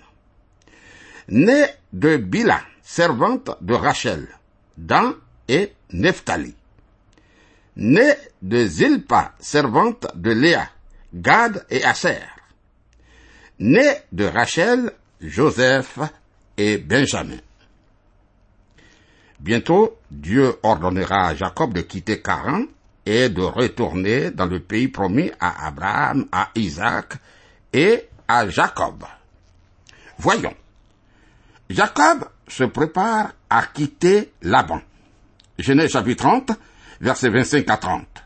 Né 1.30 1.66
de 1.94 2.18
Bila, 2.18 2.62
servante 2.84 3.52
de 3.62 3.74
Rachel, 3.74 4.28
Dan 4.78 5.14
et 5.48 5.74
Nephtali. 5.94 6.54
Né 7.78 8.18
de 8.42 8.68
Zilpa, 8.68 9.34
servante 9.40 10.08
de 10.16 10.32
Léa, 10.32 10.70
Gad 11.14 11.66
et 11.70 11.84
Aser. 11.84 12.28
Né 13.60 14.04
de 14.12 14.26
Rachel, 14.26 14.92
Joseph 15.20 16.00
et 16.58 16.78
Benjamin. 16.78 17.40
Bientôt, 19.40 20.00
Dieu 20.10 20.56
ordonnera 20.64 21.28
à 21.28 21.36
Jacob 21.36 21.74
de 21.74 21.82
quitter 21.82 22.22
Caran 22.22 22.66
et 23.06 23.30
de 23.30 23.42
retourner 23.42 24.32
dans 24.32 24.46
le 24.46 24.60
pays 24.60 24.88
promis 24.88 25.32
à 25.40 25.68
Abraham, 25.68 26.28
à 26.32 26.50
Isaac 26.56 27.16
et 27.74 28.08
à 28.28 28.48
Jacob. 28.50 29.04
Voyons. 30.18 30.56
Jacob 31.70 32.26
se 32.48 32.64
prépare 32.64 33.34
à 33.50 33.64
quitter 33.68 34.32
Laban. 34.42 34.82
Genèse 35.58 35.92
chapitre 35.92 36.24
30, 36.24 36.52
versets 37.02 37.30
25 37.30 37.70
à 37.70 37.78
30. 37.78 38.24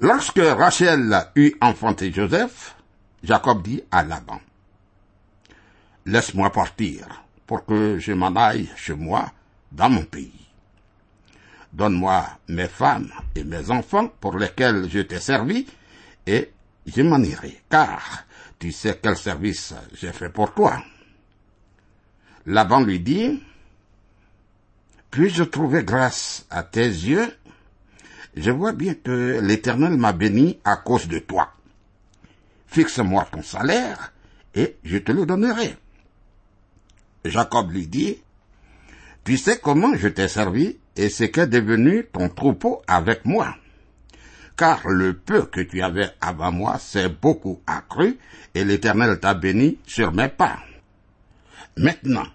Lorsque 0.00 0.40
Rachel 0.40 1.28
eut 1.36 1.54
enfanté 1.60 2.12
Joseph, 2.12 2.74
Jacob 3.22 3.62
dit 3.62 3.82
à 3.90 4.02
Laban, 4.02 4.40
Laisse-moi 6.06 6.50
partir 6.50 7.22
pour 7.46 7.64
que 7.64 7.98
je 7.98 8.12
m'en 8.12 8.34
aille 8.34 8.68
chez 8.76 8.94
moi 8.94 9.30
dans 9.70 9.88
mon 9.88 10.04
pays. 10.04 10.48
Donne-moi 11.72 12.26
mes 12.48 12.66
femmes 12.66 13.12
et 13.36 13.44
mes 13.44 13.70
enfants 13.70 14.08
pour 14.08 14.36
lesquels 14.36 14.90
je 14.90 15.00
t'ai 15.00 15.20
servi 15.20 15.66
et 16.26 16.50
je 16.86 17.02
m'en 17.02 17.18
irai, 17.18 17.62
car 17.70 18.24
tu 18.58 18.72
sais 18.72 18.98
quel 19.00 19.16
service 19.16 19.74
j'ai 19.94 20.12
fait 20.12 20.28
pour 20.28 20.52
toi. 20.52 20.82
Laban 22.46 22.80
lui 22.80 22.98
dit, 22.98 23.40
puis-je 25.12 25.44
trouver 25.44 25.84
grâce 25.84 26.46
à 26.48 26.62
tes 26.62 26.86
yeux 26.86 27.30
Je 28.34 28.50
vois 28.50 28.72
bien 28.72 28.94
que 28.94 29.40
l'Éternel 29.42 29.98
m'a 29.98 30.14
béni 30.14 30.58
à 30.64 30.76
cause 30.76 31.06
de 31.06 31.18
toi. 31.18 31.52
Fixe-moi 32.66 33.28
ton 33.30 33.42
salaire 33.42 34.14
et 34.54 34.76
je 34.82 34.96
te 34.96 35.12
le 35.12 35.26
donnerai. 35.26 35.76
Jacob 37.26 37.70
lui 37.72 37.86
dit, 37.86 38.16
Tu 39.22 39.36
sais 39.36 39.58
comment 39.58 39.94
je 39.94 40.08
t'ai 40.08 40.28
servi 40.28 40.78
et 40.96 41.10
ce 41.10 41.24
qu'est 41.24 41.46
devenu 41.46 42.06
ton 42.10 42.30
troupeau 42.30 42.80
avec 42.86 43.26
moi. 43.26 43.54
Car 44.56 44.88
le 44.88 45.12
peu 45.12 45.42
que 45.42 45.60
tu 45.60 45.82
avais 45.82 46.10
avant 46.22 46.52
moi 46.52 46.78
s'est 46.78 47.10
beaucoup 47.10 47.60
accru 47.66 48.18
et 48.54 48.64
l'Éternel 48.64 49.20
t'a 49.20 49.34
béni 49.34 49.78
sur 49.86 50.10
mes 50.12 50.28
pas. 50.28 50.58
Maintenant, 51.76 52.26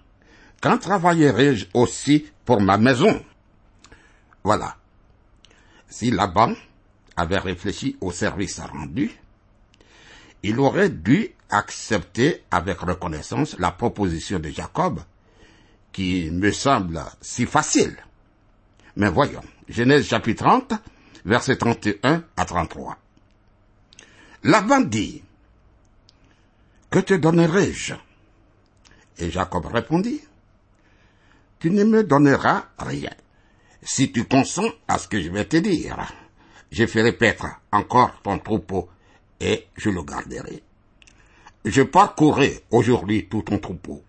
quand 0.60 0.78
travaillerai-je 0.78 1.66
aussi 1.74 2.26
pour 2.44 2.60
ma 2.60 2.78
maison 2.78 3.24
Voilà. 4.42 4.76
Si 5.88 6.10
Laban 6.10 6.54
avait 7.16 7.38
réfléchi 7.38 7.96
au 8.00 8.12
service 8.12 8.60
rendu, 8.60 9.10
il 10.42 10.58
aurait 10.60 10.90
dû 10.90 11.30
accepter 11.50 12.44
avec 12.50 12.78
reconnaissance 12.80 13.56
la 13.58 13.72
proposition 13.72 14.38
de 14.38 14.50
Jacob, 14.50 15.00
qui 15.92 16.30
me 16.30 16.52
semble 16.52 17.02
si 17.20 17.46
facile. 17.46 17.96
Mais 18.96 19.10
voyons, 19.10 19.42
Genèse 19.68 20.06
chapitre 20.06 20.44
30, 20.44 20.74
versets 21.24 21.56
31 21.56 22.24
à 22.36 22.44
33. 22.44 22.98
Laban 24.44 24.80
dit, 24.80 25.22
Que 26.90 27.00
te 27.00 27.14
donnerai-je? 27.14 27.94
Et 29.18 29.30
Jacob 29.30 29.66
répondit, 29.66 30.20
Tu 31.58 31.70
ne 31.70 31.84
me 31.84 32.04
donneras 32.04 32.66
rien. 32.78 33.10
Si 33.82 34.12
tu 34.12 34.24
consens 34.24 34.72
à 34.86 34.98
ce 34.98 35.08
que 35.08 35.20
je 35.20 35.30
vais 35.30 35.44
te 35.44 35.56
dire, 35.56 36.12
je 36.70 36.86
ferai 36.86 37.12
paître 37.12 37.46
encore 37.72 38.20
ton 38.22 38.38
troupeau 38.38 38.88
et 39.40 39.66
je 39.76 39.90
le 39.90 40.02
garderai. 40.02 40.62
Je 41.64 41.82
parcourrai 41.82 42.64
aujourd'hui 42.70 43.28
tout 43.28 43.42
ton 43.42 43.58
troupeau. 43.58 44.02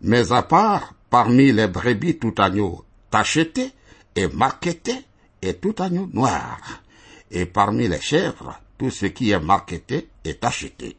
Mais 0.00 0.32
à 0.32 0.42
part, 0.42 0.94
parmi 1.10 1.52
les 1.52 1.68
brebis 1.68 2.18
tout 2.18 2.34
agneau 2.38 2.84
tacheté 3.10 3.72
et 4.16 4.26
marqueté 4.28 5.04
et 5.40 5.54
tout 5.54 5.74
agneau 5.78 6.08
noir. 6.12 6.82
Et 7.30 7.46
parmi 7.46 7.88
les 7.88 8.00
chèvres, 8.00 8.58
tout 8.78 8.90
ce 8.90 9.06
qui 9.06 9.30
est 9.30 9.40
marqueté 9.40 10.08
est 10.24 10.44
acheté. 10.44 10.96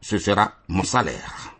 Ce 0.00 0.18
sera 0.18 0.54
mon 0.68 0.84
salaire. 0.84 1.54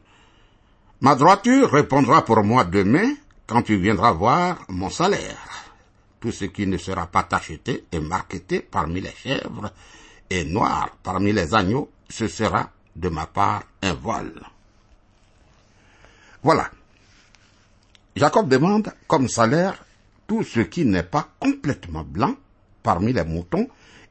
Ma 1.00 1.14
droiture 1.14 1.70
répondra 1.72 2.24
pour 2.24 2.42
moi 2.44 2.64
demain 2.64 3.14
quand 3.48 3.62
tu 3.62 3.76
viendras 3.78 4.12
voir 4.12 4.58
mon 4.68 4.90
salaire. 4.90 5.72
Tout 6.20 6.32
ce 6.32 6.44
qui 6.44 6.66
ne 6.66 6.76
sera 6.76 7.06
pas 7.06 7.22
tacheté 7.22 7.86
et 7.90 7.98
marqueté 7.98 8.60
parmi 8.60 9.00
les 9.00 9.10
chèvres 9.12 9.72
et 10.28 10.44
noir 10.44 10.90
parmi 11.02 11.32
les 11.32 11.54
agneaux, 11.54 11.90
ce 12.08 12.28
sera 12.28 12.70
de 12.94 13.08
ma 13.08 13.26
part 13.26 13.62
un 13.82 13.94
vol. 13.94 14.34
Voilà. 16.42 16.70
Jacob 18.14 18.48
demande 18.48 18.92
comme 19.06 19.28
salaire 19.28 19.82
tout 20.26 20.42
ce 20.42 20.60
qui 20.60 20.84
n'est 20.84 21.04
pas 21.04 21.28
complètement 21.40 22.04
blanc 22.04 22.34
parmi 22.82 23.12
les 23.12 23.24
moutons 23.24 23.68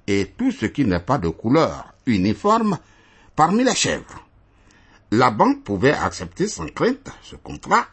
et 0.08 0.34
tout 0.38 0.52
ce 0.52 0.66
qui 0.66 0.84
n'est 0.86 1.02
pas 1.02 1.20
de 1.20 1.30
couleur 1.30 1.94
uniforme 2.08 2.80
parmi 3.36 3.64
les 3.64 3.76
chèvres. 3.76 4.24
La 5.12 5.30
banque 5.30 5.64
pouvait 5.64 5.94
accepter 5.94 6.48
sans 6.48 6.68
crainte 6.68 7.10
ce 7.22 7.36
contrat, 7.36 7.86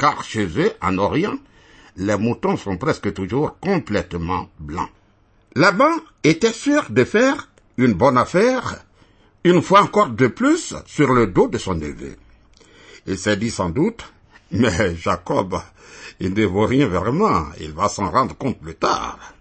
car 0.00 0.24
chez 0.24 0.46
eux, 0.58 0.72
en 0.80 0.96
Orient, 0.96 1.36
les 1.96 2.16
moutons 2.16 2.56
sont 2.56 2.78
presque 2.78 3.12
toujours 3.12 3.58
complètement 3.60 4.48
blancs. 4.58 4.88
Laban 5.54 5.92
était 6.24 6.54
sûr 6.54 6.86
de 6.88 7.04
faire 7.04 7.50
une 7.76 7.92
bonne 7.92 8.16
affaire, 8.16 8.82
une 9.44 9.60
fois 9.60 9.82
encore 9.82 10.08
de 10.08 10.26
plus 10.28 10.74
sur 10.86 11.12
le 11.12 11.26
dos 11.26 11.48
de 11.48 11.58
son 11.58 11.74
neveu. 11.74 12.16
Il 13.06 13.18
s'est 13.18 13.36
dit 13.36 13.50
sans 13.50 13.68
doute, 13.68 14.10
mais 14.50 14.96
Jacob, 14.96 15.60
il 16.18 16.32
ne 16.32 16.46
vaut 16.46 16.66
rien 16.66 16.86
vraiment, 16.88 17.48
il 17.60 17.72
va 17.72 17.90
s'en 17.90 18.10
rendre 18.10 18.34
compte 18.34 18.58
plus 18.58 18.76
tard. 18.76 19.34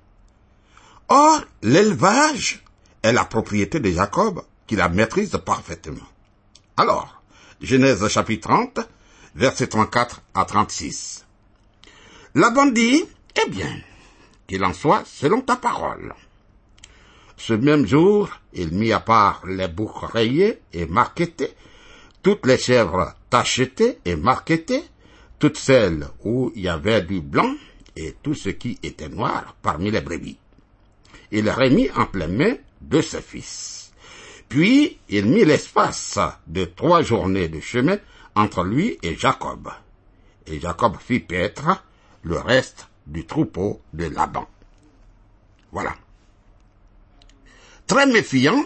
Or, 1.07 1.41
l'élevage 1.61 2.65
est 3.01 3.13
la 3.13 3.23
propriété 3.23 3.79
de 3.79 3.91
Jacob, 3.91 4.43
qui 4.67 4.75
la 4.75 4.89
maîtrise 4.89 5.39
parfaitement. 5.45 6.07
Alors, 6.75 7.21
Genèse 7.61 8.05
chapitre 8.09 8.49
30, 8.49 8.79
versets 9.35 9.67
34 9.67 10.21
à 10.33 10.45
36. 10.45 11.25
Laban 12.35 12.67
dit, 12.67 13.03
eh 13.43 13.49
bien, 13.49 13.81
qu'il 14.47 14.63
en 14.63 14.73
soit 14.73 15.03
selon 15.05 15.41
ta 15.41 15.55
parole. 15.55 16.13
Ce 17.37 17.53
même 17.53 17.85
jour, 17.87 18.29
il 18.53 18.71
mit 18.73 18.91
à 18.91 18.99
part 18.99 19.43
les 19.47 19.67
boucs 19.67 20.11
rayés 20.11 20.59
et 20.73 20.85
marquetés, 20.85 21.53
toutes 22.21 22.45
les 22.45 22.57
chèvres 22.57 23.13
tachetées 23.29 23.99
et 24.03 24.15
marquetées, 24.15 24.83
toutes 25.39 25.57
celles 25.57 26.07
où 26.25 26.51
il 26.55 26.63
y 26.63 26.67
avait 26.67 27.01
du 27.01 27.21
blanc 27.21 27.53
et 27.95 28.15
tout 28.21 28.33
ce 28.33 28.49
qui 28.49 28.77
était 28.83 29.09
noir 29.09 29.55
parmi 29.61 29.89
les 29.89 30.01
brebis. 30.01 30.37
Il 31.31 31.49
remit 31.49 31.89
en 31.95 32.05
pleine 32.05 32.35
main 32.35 32.55
de 32.81 33.01
ses 33.01 33.21
fils. 33.21 33.91
Puis 34.49 34.97
il 35.09 35.27
mit 35.27 35.45
l'espace 35.45 36.19
de 36.47 36.65
trois 36.65 37.03
journées 37.03 37.47
de 37.47 37.59
chemin 37.59 37.97
entre 38.39 38.63
lui 38.63 38.97
et 39.03 39.15
Jacob. 39.15 39.69
Et 40.47 40.59
Jacob 40.59 40.97
fit 40.99 41.19
paître 41.19 41.83
le 42.23 42.39
reste 42.39 42.87
du 43.05 43.25
troupeau 43.25 43.81
de 43.93 44.05
Laban. 44.05 44.47
Voilà. 45.71 45.93
Très 47.85 48.05
méfiant, 48.05 48.63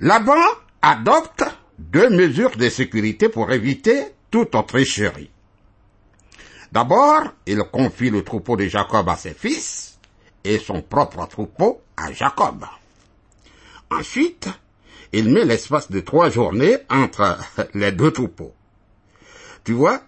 Laban 0.00 0.42
adopte 0.82 1.44
deux 1.78 2.10
mesures 2.10 2.56
de 2.56 2.68
sécurité 2.68 3.28
pour 3.28 3.52
éviter 3.52 4.06
toute 4.30 4.56
tricherie. 4.66 5.30
D'abord, 6.72 7.22
il 7.46 7.62
confie 7.72 8.10
le 8.10 8.24
troupeau 8.24 8.56
de 8.56 8.66
Jacob 8.66 9.08
à 9.08 9.16
ses 9.16 9.34
fils 9.34 9.98
et 10.42 10.58
son 10.58 10.82
propre 10.82 11.26
troupeau 11.28 11.82
à 11.96 12.12
Jacob. 12.12 12.64
Ensuite, 13.90 14.48
il 15.12 15.30
met 15.30 15.44
l'espace 15.44 15.90
de 15.90 16.00
trois 16.00 16.30
journées 16.30 16.78
entre 16.90 17.38
les 17.74 17.92
deux 17.92 18.10
troupeaux. 18.10 18.54
Tu 19.64 19.72
vois, 19.72 20.00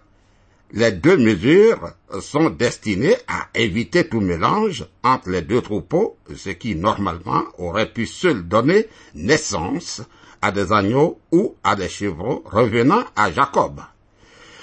les 0.71 0.91
deux 0.91 1.17
mesures 1.17 1.93
sont 2.21 2.49
destinées 2.49 3.15
à 3.27 3.47
éviter 3.55 4.07
tout 4.07 4.21
mélange 4.21 4.85
entre 5.03 5.29
les 5.29 5.41
deux 5.41 5.61
troupeaux, 5.61 6.17
ce 6.35 6.49
qui 6.51 6.75
normalement 6.75 7.43
aurait 7.57 7.91
pu 7.91 8.05
seul 8.05 8.47
donner 8.47 8.87
naissance 9.15 10.01
à 10.41 10.51
des 10.51 10.71
agneaux 10.71 11.19
ou 11.31 11.55
à 11.63 11.75
des 11.75 11.89
chevreaux 11.89 12.43
revenant 12.45 13.03
à 13.15 13.31
Jacob. 13.31 13.81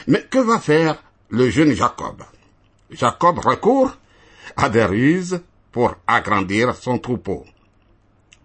Mais 0.07 0.23
que 0.31 0.39
va 0.39 0.59
faire 0.61 1.03
le 1.29 1.51
jeune 1.51 1.73
Jacob? 1.73 2.23
Jacob 2.91 3.39
recourt 3.41 3.97
a 4.57 4.69
des 4.69 4.85
ruses 4.85 5.41
pour 5.73 5.97
agrandir 6.07 6.75
son 6.77 6.99
troupeau. 6.99 7.45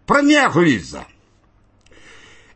Première 0.06 0.54
ruse. 0.54 0.98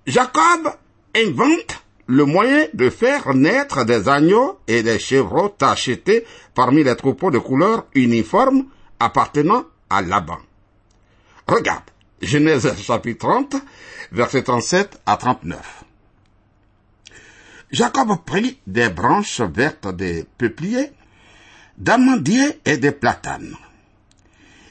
Jacob 0.08 0.70
invente 1.16 1.84
le 2.08 2.26
moyen 2.26 2.68
de 2.74 2.90
faire 2.92 3.34
naître 3.34 3.86
des 3.86 4.08
agneaux 4.08 4.60
et 4.68 4.84
des 4.84 5.00
chevreaux 5.00 5.50
tachetés 5.50 6.26
parmi 6.54 6.84
les 6.84 6.96
troupeaux 6.96 7.32
de 7.32 7.40
couleur 7.40 7.88
uniforme 7.96 8.66
appartenant 9.00 9.66
à 9.90 10.04
Laban. 10.04 10.38
Regarde, 11.48 11.86
Genèse 12.22 12.72
chapitre 12.82 13.28
30, 13.28 13.56
versets 14.12 14.44
37 14.44 15.02
à 15.08 15.18
39. 15.18 15.84
Jacob 17.72 18.10
prit 18.26 18.60
des 18.68 18.90
branches 18.90 19.42
vertes 19.42 19.94
des 19.96 20.26
peupliers, 20.38 20.92
d'amandiers 21.78 22.60
et 22.64 22.78
des 22.78 22.92
platanes. 22.92 23.56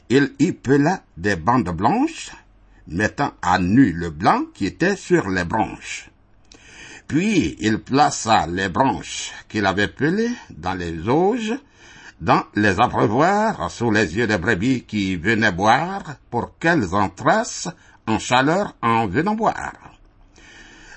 Il 0.09 0.33
y 0.39 0.53
pela 0.53 1.03
des 1.17 1.37
bandes 1.37 1.71
blanches, 1.71 2.31
mettant 2.87 3.33
à 3.43 3.59
nu 3.59 3.93
le 3.93 4.11
blanc 4.11 4.43
qui 4.55 4.67
était 4.67 4.97
sur 4.97 5.29
les 5.29 5.45
branches. 5.45 6.11
Puis 7.09 7.57
il 7.61 7.79
plaça 7.79 8.47
les 8.47 8.69
branches 8.69 9.33
qu'il 9.49 9.67
avait 9.67 9.89
pelées 9.89 10.33
dans 10.51 10.75
les 10.75 11.09
auges, 11.09 11.55
dans 12.21 12.45
les 12.55 12.81
abreuvoirs, 12.81 13.71
sous 13.71 13.91
les 13.91 14.17
yeux 14.17 14.27
des 14.27 14.39
brebis 14.39 14.85
qui 14.85 15.17
venaient 15.17 15.53
boire, 15.53 16.17
pour 16.31 16.59
qu'elles 16.59 16.95
entrassent 16.95 17.69
en 18.07 18.19
chaleur 18.19 18.75
en 18.83 19.07
venant 19.07 19.35
boire. 19.35 19.99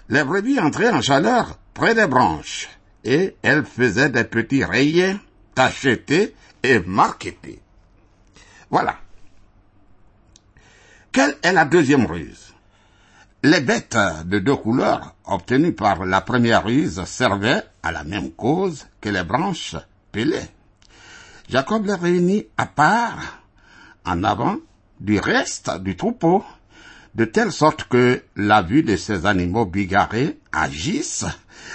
Les 0.10 0.23
brebis 0.23 0.60
entraient 0.60 0.89
en 0.89 1.02
chaleur 1.02 1.58
près 1.73 1.93
des 1.93 2.08
branches, 2.08 2.69
et 3.04 3.36
elles 3.41 3.65
faisaient 3.65 4.10
des 4.10 4.23
petits 4.23 4.63
rayés, 4.63 5.15
tachetés 5.54 6.34
et 6.63 6.80
marquetés. 6.80 7.62
Voilà. 8.69 8.97
Quelle 11.18 11.36
est 11.42 11.52
la 11.52 11.66
deuxième 11.66 12.06
ruse? 12.06 12.54
Les 13.42 13.60
bêtes 13.60 13.98
de 14.26 14.38
deux 14.38 14.56
couleurs 14.56 15.16
obtenues 15.26 15.74
par 15.74 16.06
la 16.06 16.22
première 16.22 16.66
ruse 16.66 17.04
servaient 17.06 17.64
à 17.82 17.92
la 17.92 18.04
même 18.04 18.30
cause 18.34 18.86
que 19.02 19.10
les 19.10 19.24
branches 19.24 19.76
pelées. 20.12 20.52
Jacob 21.50 21.88
les 21.88 21.96
réunit 21.96 22.46
à 22.56 22.68
part, 22.68 23.42
en 24.06 24.24
avant 24.24 24.58
du 25.00 25.18
reste 25.18 25.72
du 25.82 25.96
troupeau, 25.96 26.46
de 27.16 27.26
telle 27.26 27.52
sorte 27.52 27.86
que 27.86 28.22
la 28.36 28.62
vue 28.62 28.84
de 28.84 28.96
ces 28.96 29.26
animaux 29.26 29.66
bigarrés 29.66 30.38
agisse 30.52 31.26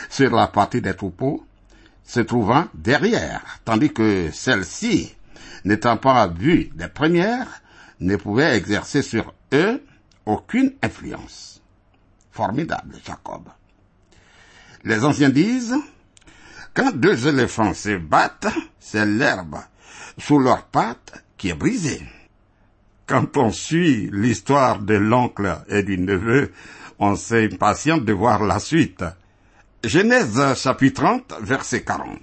sur 0.09 0.31
la 0.31 0.47
partie 0.47 0.83
des 0.83 0.95
troupeaux 0.95 1.45
se 2.05 2.21
trouvant 2.21 2.67
derrière, 2.75 3.43
tandis 3.65 3.93
que 3.93 4.31
celle-ci, 4.33 5.13
n'étant 5.65 5.97
pas 5.97 6.29
vue 6.29 6.71
des 6.77 6.87
premières, 6.87 7.62
ne 8.03 8.17
pouvait 8.17 8.57
exercer 8.57 9.03
sur 9.03 9.33
eux 9.53 9.83
aucune 10.27 10.75
influence. 10.83 11.63
Formidable, 12.31 12.97
Jacob. 13.05 13.49
Les 14.85 15.05
anciens 15.05 15.31
disent, 15.31 15.77
quand 16.75 16.95
deux 16.95 17.29
éléphants 17.29 17.75
se 17.75 17.97
battent, 17.97 18.49
c'est 18.81 19.07
l'herbe 19.07 19.57
sous 20.19 20.39
leurs 20.39 20.65
pattes 20.65 21.25
qui 21.37 21.51
est 21.51 21.55
brisée. 21.55 22.03
Quand 23.07 23.37
on 23.37 23.51
suit 23.51 24.09
l'histoire 24.13 24.79
de 24.79 24.95
l'oncle 24.95 25.59
et 25.69 25.83
du 25.83 25.99
neveu, 25.99 26.53
on 26.99 27.17
s'impatiente 27.17 28.05
de 28.05 28.13
voir 28.13 28.43
la 28.45 28.59
suite. 28.59 29.05
Genèse 29.85 30.41
chapitre 30.57 31.03
30, 31.03 31.35
verset 31.41 31.83
40. 31.83 32.19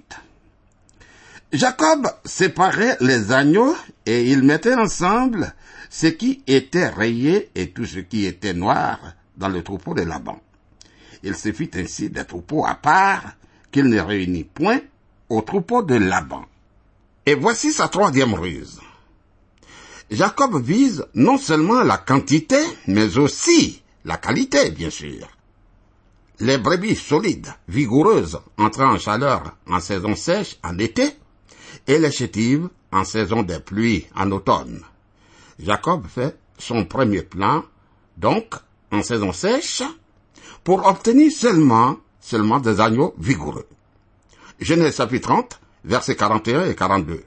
Jacob 1.52 2.08
séparait 2.24 2.96
les 3.00 3.32
agneaux 3.32 3.76
et 4.06 4.30
il 4.30 4.42
mettait 4.42 4.74
ensemble 4.74 5.54
ce 5.90 6.06
qui 6.06 6.42
était 6.46 6.88
rayé 6.88 7.50
et 7.56 7.70
tout 7.70 7.84
ce 7.84 7.98
qui 7.98 8.24
était 8.24 8.54
noir 8.54 8.98
dans 9.36 9.48
le 9.48 9.62
troupeau 9.62 9.92
de 9.92 10.02
Laban. 10.02 10.40
Il 11.24 11.34
se 11.34 11.52
fit 11.52 11.70
ainsi 11.74 12.08
des 12.08 12.24
troupeaux 12.24 12.64
à 12.64 12.76
part 12.76 13.34
qu'il 13.72 13.86
ne 13.86 14.00
réunit 14.00 14.44
point 14.44 14.80
au 15.28 15.42
troupeau 15.42 15.82
de 15.82 15.96
Laban. 15.96 16.44
Et 17.26 17.34
voici 17.34 17.72
sa 17.72 17.88
troisième 17.88 18.34
ruse. 18.34 18.80
Jacob 20.10 20.62
vise 20.62 21.04
non 21.14 21.38
seulement 21.38 21.82
la 21.82 21.98
quantité, 21.98 22.60
mais 22.86 23.18
aussi 23.18 23.82
la 24.04 24.16
qualité, 24.16 24.70
bien 24.70 24.90
sûr. 24.90 25.28
Les 26.38 26.58
brebis 26.58 26.96
solides, 26.96 27.52
vigoureuses, 27.68 28.40
entrant 28.56 28.94
en 28.94 28.98
chaleur 28.98 29.56
en 29.66 29.80
saison 29.80 30.16
sèche 30.16 30.56
en 30.62 30.78
été, 30.78 31.10
et 31.86 31.98
les 31.98 32.10
chétives 32.10 32.68
en 32.92 33.04
saison 33.04 33.42
des 33.42 33.60
pluies 33.60 34.06
en 34.16 34.30
automne. 34.30 34.82
Jacob 35.62 36.06
fait 36.06 36.38
son 36.58 36.84
premier 36.84 37.22
plan, 37.22 37.64
donc 38.16 38.54
en 38.90 39.02
saison 39.02 39.32
sèche, 39.32 39.82
pour 40.64 40.86
obtenir 40.86 41.30
seulement, 41.30 41.96
seulement 42.20 42.60
des 42.60 42.80
agneaux 42.80 43.14
vigoureux. 43.18 43.66
Genèse 44.58 44.96
chapitre 44.96 45.28
30, 45.28 45.60
versets 45.84 46.16
41 46.16 46.66
et 46.66 46.74
42. 46.74 47.24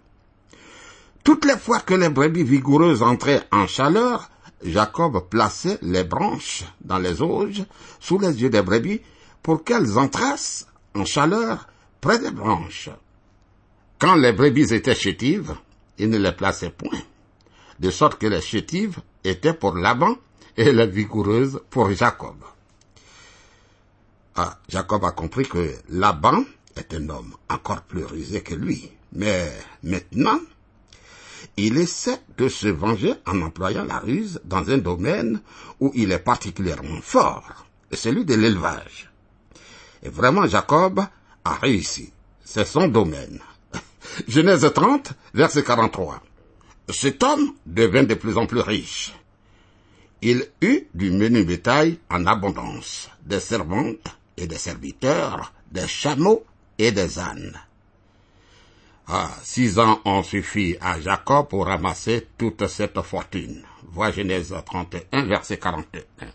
Toutes 1.23 1.45
les 1.45 1.57
fois 1.57 1.79
que 1.79 1.93
les 1.93 2.09
brebis 2.09 2.43
vigoureuses 2.43 3.01
entraient 3.01 3.43
en 3.51 3.65
chaleur, 3.65 4.29
Jacob 4.63 5.29
plaçait 5.29 5.79
les 5.81 6.03
branches 6.03 6.63
dans 6.81 6.99
les 6.99 7.21
auges 7.21 7.63
sous 7.99 8.19
les 8.19 8.41
yeux 8.41 8.49
des 8.49 8.61
brebis 8.61 9.01
pour 9.41 9.63
qu'elles 9.63 9.97
entrassent 9.97 10.67
en 10.95 11.05
chaleur 11.05 11.67
près 12.01 12.19
des 12.19 12.31
branches. 12.31 12.89
Quand 13.99 14.15
les 14.15 14.33
brebis 14.33 14.73
étaient 14.73 14.95
chétives, 14.95 15.55
il 15.97 16.09
ne 16.09 16.17
les 16.17 16.31
plaçait 16.33 16.71
point, 16.71 16.99
de 17.79 17.89
sorte 17.89 18.19
que 18.19 18.27
les 18.27 18.41
chétives 18.41 18.99
étaient 19.23 19.53
pour 19.53 19.75
Laban 19.75 20.15
et 20.57 20.71
les 20.71 20.87
vigoureuses 20.87 21.61
pour 21.69 21.91
Jacob. 21.91 22.37
Ah, 24.35 24.57
Jacob 24.67 25.05
a 25.05 25.11
compris 25.11 25.47
que 25.47 25.75
Laban 25.89 26.43
est 26.75 26.93
un 26.93 27.09
homme 27.09 27.35
encore 27.49 27.81
plus 27.81 28.03
rusé 28.03 28.41
que 28.41 28.55
lui. 28.55 28.91
Mais 29.13 29.51
maintenant, 29.83 30.39
il 31.57 31.77
essaie 31.77 32.19
de 32.37 32.47
se 32.47 32.67
venger 32.67 33.13
en 33.27 33.41
employant 33.41 33.85
la 33.85 33.99
ruse 33.99 34.41
dans 34.43 34.69
un 34.71 34.79
domaine 34.79 35.41
où 35.79 35.91
il 35.93 36.11
est 36.11 36.19
particulièrement 36.19 37.01
fort, 37.01 37.67
celui 37.91 38.25
de 38.25 38.33
l'élevage. 38.33 39.11
Et 40.01 40.09
vraiment, 40.09 40.47
Jacob 40.47 41.05
a 41.45 41.53
réussi. 41.55 42.11
C'est 42.43 42.65
son 42.65 42.87
domaine. 42.87 43.39
Genèse 44.27 44.69
30, 44.73 45.13
verset 45.33 45.63
43. 45.63 46.21
Cet 46.89 47.23
homme 47.23 47.53
devint 47.65 48.03
de 48.03 48.13
plus 48.13 48.37
en 48.37 48.45
plus 48.45 48.59
riche. 48.59 49.13
Il 50.21 50.45
eut 50.61 50.87
du 50.93 51.11
menu 51.11 51.43
bétail 51.43 51.97
en 52.09 52.25
abondance, 52.25 53.09
des 53.25 53.39
servantes 53.39 54.17
et 54.37 54.47
des 54.47 54.57
serviteurs, 54.57 55.53
des 55.71 55.87
chameaux 55.87 56.45
et 56.77 56.91
des 56.91 57.19
ânes. 57.19 57.57
Ah, 59.07 59.29
six 59.43 59.79
ans 59.79 59.99
ont 60.05 60.23
suffi 60.23 60.77
à 60.79 60.99
Jacob 60.99 61.49
pour 61.49 61.65
ramasser 61.65 62.27
toute 62.37 62.67
cette 62.67 63.01
fortune. 63.01 63.63
Vois 63.91 64.11
Genèse 64.11 64.55
31, 64.65 65.25
verset 65.25 65.57
41. 65.57 66.27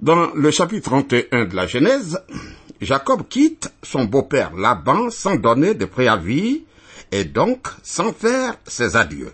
Dans 0.00 0.34
le 0.34 0.50
chapitre 0.50 0.90
31 0.90 1.46
de 1.46 1.56
la 1.56 1.66
Genèse, 1.66 2.20
Jacob 2.80 3.26
quitte 3.28 3.72
son 3.82 4.04
beau-père 4.04 4.54
Laban 4.54 5.08
sans 5.08 5.36
donner 5.36 5.74
de 5.74 5.86
préavis 5.86 6.64
et 7.14 7.22
donc 7.22 7.68
sans 7.84 8.12
faire 8.12 8.56
ses 8.66 8.96
adieux. 8.96 9.32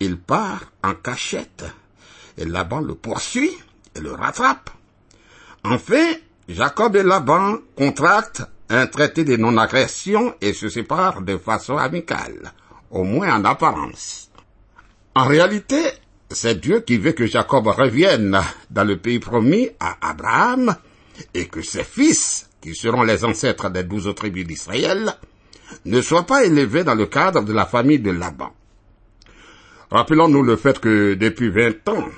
Il 0.00 0.18
part 0.18 0.70
en 0.84 0.92
cachette 0.92 1.64
et 2.36 2.44
Laban 2.44 2.80
le 2.80 2.94
poursuit 2.94 3.56
et 3.94 4.00
le 4.00 4.12
rattrape. 4.12 4.68
Enfin, 5.64 6.12
Jacob 6.46 6.94
et 6.94 7.02
Laban 7.02 7.56
contractent 7.74 8.42
un 8.68 8.86
traité 8.86 9.24
de 9.24 9.38
non-agression 9.38 10.34
et 10.42 10.52
se 10.52 10.68
séparent 10.68 11.22
de 11.22 11.38
façon 11.38 11.78
amicale, 11.78 12.52
au 12.90 13.02
moins 13.02 13.34
en 13.34 13.44
apparence. 13.46 14.30
En 15.14 15.24
réalité, 15.24 15.80
c'est 16.30 16.60
Dieu 16.60 16.80
qui 16.80 16.98
veut 16.98 17.12
que 17.12 17.26
Jacob 17.26 17.66
revienne 17.68 18.38
dans 18.68 18.84
le 18.84 18.98
pays 18.98 19.20
promis 19.20 19.70
à 19.80 19.96
Abraham 20.10 20.76
et 21.32 21.46
que 21.46 21.62
ses 21.62 21.84
fils, 21.84 22.50
qui 22.60 22.74
seront 22.74 23.04
les 23.04 23.24
ancêtres 23.24 23.70
des 23.70 23.84
douze 23.84 24.14
tribus 24.14 24.46
d'Israël, 24.46 25.16
ne 25.84 26.00
soient 26.00 26.26
pas 26.26 26.44
élevés 26.44 26.84
dans 26.84 26.94
le 26.94 27.06
cadre 27.06 27.42
de 27.42 27.52
la 27.52 27.66
famille 27.66 27.98
de 27.98 28.10
Laban. 28.10 28.52
Rappelons-nous 29.90 30.42
le 30.42 30.56
fait 30.56 30.78
que 30.80 31.14
depuis 31.14 31.50
vingt 31.50 31.88
ans, 31.88 32.08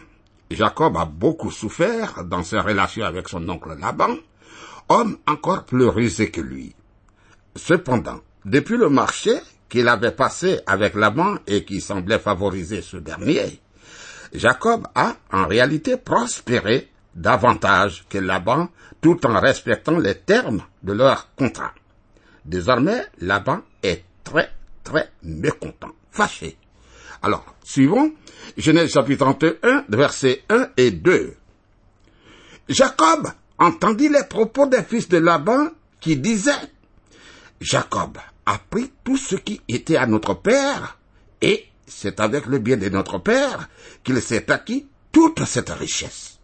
Jacob 0.50 0.96
a 0.96 1.04
beaucoup 1.04 1.50
souffert 1.50 2.24
dans 2.24 2.42
ses 2.42 2.58
relations 2.58 3.04
avec 3.04 3.28
son 3.28 3.46
oncle 3.48 3.76
Laban, 3.78 4.16
homme 4.88 5.18
encore 5.26 5.64
plus 5.64 5.86
rusé 5.86 6.30
que 6.30 6.40
lui. 6.40 6.74
Cependant, 7.54 8.20
depuis 8.44 8.76
le 8.76 8.88
marché 8.88 9.34
qu'il 9.68 9.88
avait 9.88 10.12
passé 10.12 10.60
avec 10.66 10.94
Laban 10.94 11.36
et 11.46 11.64
qui 11.64 11.80
semblait 11.80 12.18
favoriser 12.18 12.80
ce 12.80 12.96
dernier, 12.96 13.60
Jacob 14.32 14.86
a 14.94 15.16
en 15.32 15.46
réalité 15.46 15.96
prospéré 15.96 16.88
davantage 17.14 18.06
que 18.08 18.18
Laban 18.18 18.68
tout 19.00 19.26
en 19.26 19.40
respectant 19.40 19.98
les 19.98 20.14
termes 20.14 20.62
de 20.82 20.92
leur 20.92 21.34
contrat. 21.34 21.72
Désormais, 22.48 23.02
Laban 23.18 23.60
est 23.82 24.04
très 24.24 24.50
très 24.82 25.10
mécontent, 25.22 25.92
fâché. 26.10 26.56
Alors, 27.20 27.44
suivons, 27.62 28.14
Genèse 28.56 28.90
chapitre 28.90 29.26
31, 29.26 29.84
versets 29.90 30.44
1 30.48 30.70
et 30.78 30.90
2. 30.90 31.34
Jacob 32.70 33.28
entendit 33.58 34.08
les 34.08 34.24
propos 34.24 34.66
des 34.66 34.82
fils 34.82 35.10
de 35.10 35.18
Laban 35.18 35.68
qui 36.00 36.16
disaient, 36.16 36.52
Jacob 37.60 38.16
a 38.46 38.58
pris 38.70 38.92
tout 39.04 39.18
ce 39.18 39.36
qui 39.36 39.60
était 39.68 39.96
à 39.96 40.06
notre 40.06 40.32
père, 40.32 40.96
et 41.42 41.66
c'est 41.86 42.18
avec 42.18 42.46
le 42.46 42.60
bien 42.60 42.78
de 42.78 42.88
notre 42.88 43.18
père 43.18 43.68
qu'il 44.02 44.22
s'est 44.22 44.50
acquis 44.50 44.86
toute 45.12 45.44
cette 45.44 45.70
richesse. 45.70 46.38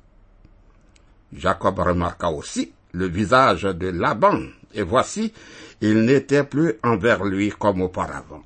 Jacob 1.33 1.79
remarqua 1.79 2.29
aussi 2.29 2.73
le 2.93 3.09
visage 3.09 3.62
de 3.62 3.88
Laban, 3.88 4.43
et 4.75 4.83
voici, 4.83 5.33
il 5.81 6.05
n'était 6.05 6.45
plus 6.45 6.75
envers 6.83 7.25
lui 7.25 7.51
comme 7.51 7.83
auparavant. 7.83 8.43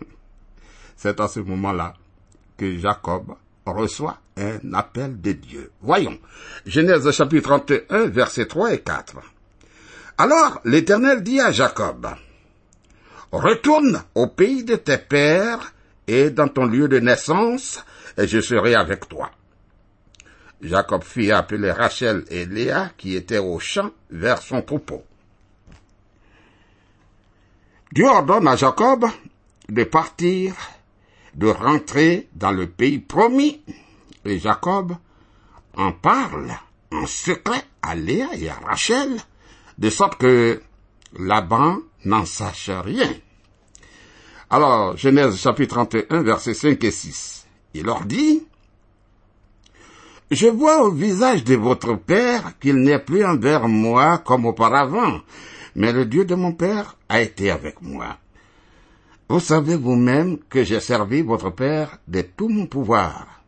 C'est 0.96 1.20
à 1.20 1.28
ce 1.28 1.40
moment-là 1.40 1.94
que 2.56 2.78
Jacob 2.78 3.34
reçoit 3.66 4.18
un 4.36 4.74
appel 4.74 5.20
de 5.20 5.32
Dieu. 5.32 5.70
Voyons, 5.80 6.18
Genèse 6.66 7.10
chapitre 7.10 7.58
31, 7.60 8.06
versets 8.06 8.46
3 8.46 8.74
et 8.74 8.80
4. 8.80 9.16
Alors 10.18 10.60
l'Éternel 10.64 11.22
dit 11.22 11.40
à 11.40 11.50
Jacob, 11.50 12.08
Retourne 13.32 14.02
au 14.14 14.28
pays 14.28 14.62
de 14.62 14.76
tes 14.76 14.98
pères 14.98 15.72
et 16.06 16.30
dans 16.30 16.48
ton 16.48 16.66
lieu 16.66 16.86
de 16.86 17.00
naissance, 17.00 17.84
et 18.16 18.28
je 18.28 18.40
serai 18.40 18.74
avec 18.76 19.08
toi. 19.08 19.30
Jacob 20.62 21.02
fit 21.02 21.32
appeler 21.32 21.72
Rachel 21.72 22.24
et 22.30 22.46
Léa 22.46 22.90
qui 22.96 23.16
étaient 23.16 23.38
au 23.38 23.58
champ 23.58 23.90
vers 24.10 24.40
son 24.40 24.62
troupeau. 24.62 25.02
Dieu 27.94 28.08
ordonne 28.08 28.48
à 28.48 28.56
Jacob 28.56 29.06
de 29.68 29.84
partir, 29.84 30.56
de 31.36 31.46
rentrer 31.46 32.28
dans 32.34 32.50
le 32.50 32.66
pays 32.66 32.98
promis, 32.98 33.62
et 34.24 34.40
Jacob 34.40 34.96
en 35.76 35.92
parle 35.92 36.50
en 36.90 37.06
secret 37.06 37.62
à 37.82 37.94
Léa 37.94 38.30
et 38.34 38.48
à 38.48 38.54
Rachel, 38.54 39.16
de 39.78 39.90
sorte 39.90 40.16
que 40.16 40.60
Laban 41.16 41.78
n'en 42.04 42.24
sache 42.24 42.68
rien. 42.68 43.12
Alors, 44.50 44.96
Genèse 44.96 45.36
chapitre 45.36 45.76
31, 45.76 46.22
versets 46.22 46.54
5 46.54 46.82
et 46.82 46.90
6. 46.90 47.46
Il 47.74 47.84
leur 47.84 48.06
dit, 48.06 48.42
Je 50.32 50.48
vois 50.48 50.82
au 50.82 50.90
visage 50.90 51.44
de 51.44 51.54
votre 51.54 51.94
père 51.94 52.58
qu'il 52.58 52.74
n'est 52.74 52.98
plus 52.98 53.24
envers 53.24 53.68
moi 53.68 54.18
comme 54.18 54.46
auparavant, 54.46 55.20
mais 55.74 55.92
le 55.92 56.06
Dieu 56.06 56.24
de 56.24 56.34
mon 56.34 56.52
père 56.52 56.96
a 57.08 57.20
été 57.20 57.50
avec 57.50 57.82
moi. 57.82 58.18
Vous 59.28 59.40
savez 59.40 59.76
vous-même 59.76 60.38
que 60.48 60.64
j'ai 60.64 60.80
servi 60.80 61.22
votre 61.22 61.50
père 61.50 61.98
de 62.06 62.20
tout 62.20 62.48
mon 62.48 62.66
pouvoir. 62.66 63.42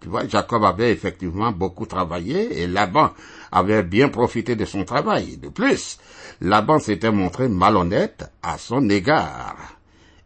Tu 0.00 0.08
vois, 0.08 0.28
Jacob 0.28 0.62
avait 0.64 0.92
effectivement 0.92 1.52
beaucoup 1.52 1.86
travaillé 1.86 2.60
et 2.60 2.66
Laban 2.66 3.10
avait 3.50 3.82
bien 3.82 4.08
profité 4.08 4.54
de 4.54 4.64
son 4.64 4.84
travail. 4.84 5.38
De 5.38 5.48
plus, 5.48 5.98
Laban 6.40 6.78
s'était 6.78 7.10
montré 7.10 7.48
malhonnête 7.48 8.30
à 8.42 8.58
son 8.58 8.88
égard. 8.90 9.56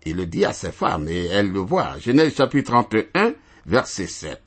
Il 0.05 0.17
le 0.17 0.27
dit 0.27 0.45
à 0.45 0.53
ses 0.53 0.73
femmes 0.73 1.09
et 1.09 1.27
elles 1.27 1.53
le 1.53 1.61
voient. 1.61 1.99
Genèse 1.99 2.35
chapitre 2.35 2.73
31, 2.73 3.35
verset 3.67 4.07
7. 4.09 4.41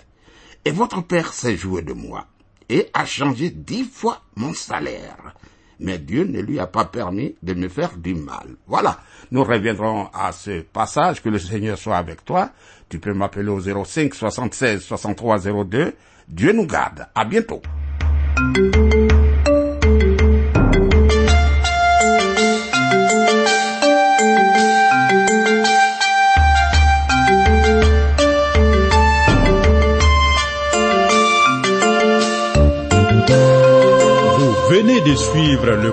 Et 0.66 0.72
votre 0.72 1.02
père 1.02 1.34
s'est 1.34 1.58
joué 1.58 1.82
de 1.82 1.94
moi 1.94 2.28
et 2.70 2.90
a 2.94 3.06
changé 3.06 3.50
dix 3.50 3.86
fois 3.86 4.22
mon 4.36 4.54
salaire 4.54 5.36
mais 5.80 5.98
Dieu 5.98 6.24
ne 6.24 6.40
lui 6.40 6.60
a 6.60 6.68
pas 6.68 6.86
permis 6.86 7.36
de 7.44 7.54
me 7.54 7.68
faire 7.68 7.98
du 7.98 8.16
mal. 8.16 8.48
Voilà, 8.68 9.00
nous 9.32 9.44
reviendrons 9.44 10.08
à 10.14 10.32
ce 10.32 10.62
passage, 10.62 11.22
que 11.22 11.30
le 11.30 11.40
Seigneur 11.40 11.78
soit 11.78 11.98
avec 11.98 12.24
toi. 12.26 12.52
Tu 12.90 13.00
peux 13.00 13.14
m'appeler 13.14 13.50
au 13.50 13.60
05 13.86 14.14
76 14.14 14.82
63 14.82 15.40
02. 15.66 15.94
Dieu 16.28 16.54
nous 16.54 16.68
garde. 16.68 17.08
À 17.16 17.26
bientôt. 17.26 17.62